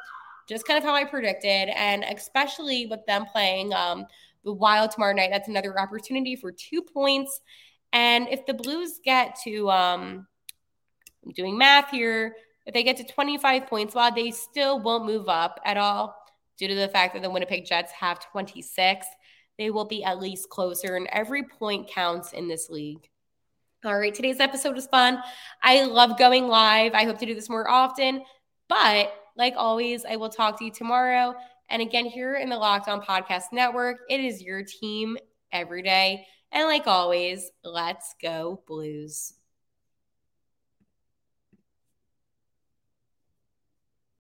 just 0.47 0.65
kind 0.65 0.77
of 0.77 0.83
how 0.83 0.93
I 0.93 1.03
predicted. 1.03 1.69
And 1.75 2.03
especially 2.03 2.85
with 2.85 3.05
them 3.07 3.25
playing 3.25 3.73
um, 3.73 4.05
the 4.43 4.53
Wild 4.53 4.91
tomorrow 4.91 5.13
night, 5.13 5.31
that's 5.31 5.49
another 5.49 5.79
opportunity 5.79 6.35
for 6.35 6.51
two 6.51 6.81
points. 6.81 7.41
And 7.91 8.27
if 8.29 8.45
the 8.45 8.53
Blues 8.53 8.99
get 9.03 9.37
to, 9.43 9.69
um, 9.71 10.27
I'm 11.25 11.31
doing 11.31 11.57
math 11.57 11.89
here, 11.89 12.35
if 12.69 12.73
they 12.75 12.83
get 12.83 12.97
to 12.97 13.03
25 13.03 13.65
points, 13.65 13.95
while 13.95 14.13
they 14.13 14.29
still 14.29 14.79
won't 14.79 15.03
move 15.03 15.27
up 15.27 15.59
at 15.65 15.75
all 15.75 16.15
due 16.55 16.67
to 16.67 16.75
the 16.75 16.87
fact 16.87 17.15
that 17.15 17.23
the 17.23 17.29
Winnipeg 17.29 17.65
Jets 17.65 17.91
have 17.93 18.19
26, 18.31 19.07
they 19.57 19.71
will 19.71 19.85
be 19.85 20.03
at 20.03 20.19
least 20.19 20.49
closer, 20.49 20.95
and 20.95 21.07
every 21.11 21.41
point 21.41 21.89
counts 21.89 22.31
in 22.31 22.47
this 22.47 22.69
league. 22.69 23.09
All 23.83 23.97
right, 23.97 24.13
today's 24.13 24.39
episode 24.39 24.75
was 24.75 24.85
fun. 24.85 25.17
I 25.63 25.85
love 25.85 26.19
going 26.19 26.47
live. 26.47 26.93
I 26.93 27.05
hope 27.05 27.17
to 27.17 27.25
do 27.25 27.33
this 27.33 27.49
more 27.49 27.67
often. 27.67 28.21
But 28.67 29.13
like 29.35 29.55
always, 29.57 30.05
I 30.05 30.17
will 30.17 30.29
talk 30.29 30.59
to 30.59 30.65
you 30.65 30.71
tomorrow. 30.71 31.33
And 31.69 31.81
again, 31.81 32.05
here 32.05 32.35
in 32.35 32.49
the 32.49 32.57
Locked 32.57 32.87
On 32.87 33.01
Podcast 33.01 33.45
Network, 33.51 34.01
it 34.11 34.19
is 34.19 34.43
your 34.43 34.63
team 34.63 35.17
every 35.51 35.81
day. 35.81 36.27
And 36.51 36.67
like 36.67 36.85
always, 36.85 37.49
let's 37.63 38.13
go, 38.21 38.61
Blues. 38.67 39.33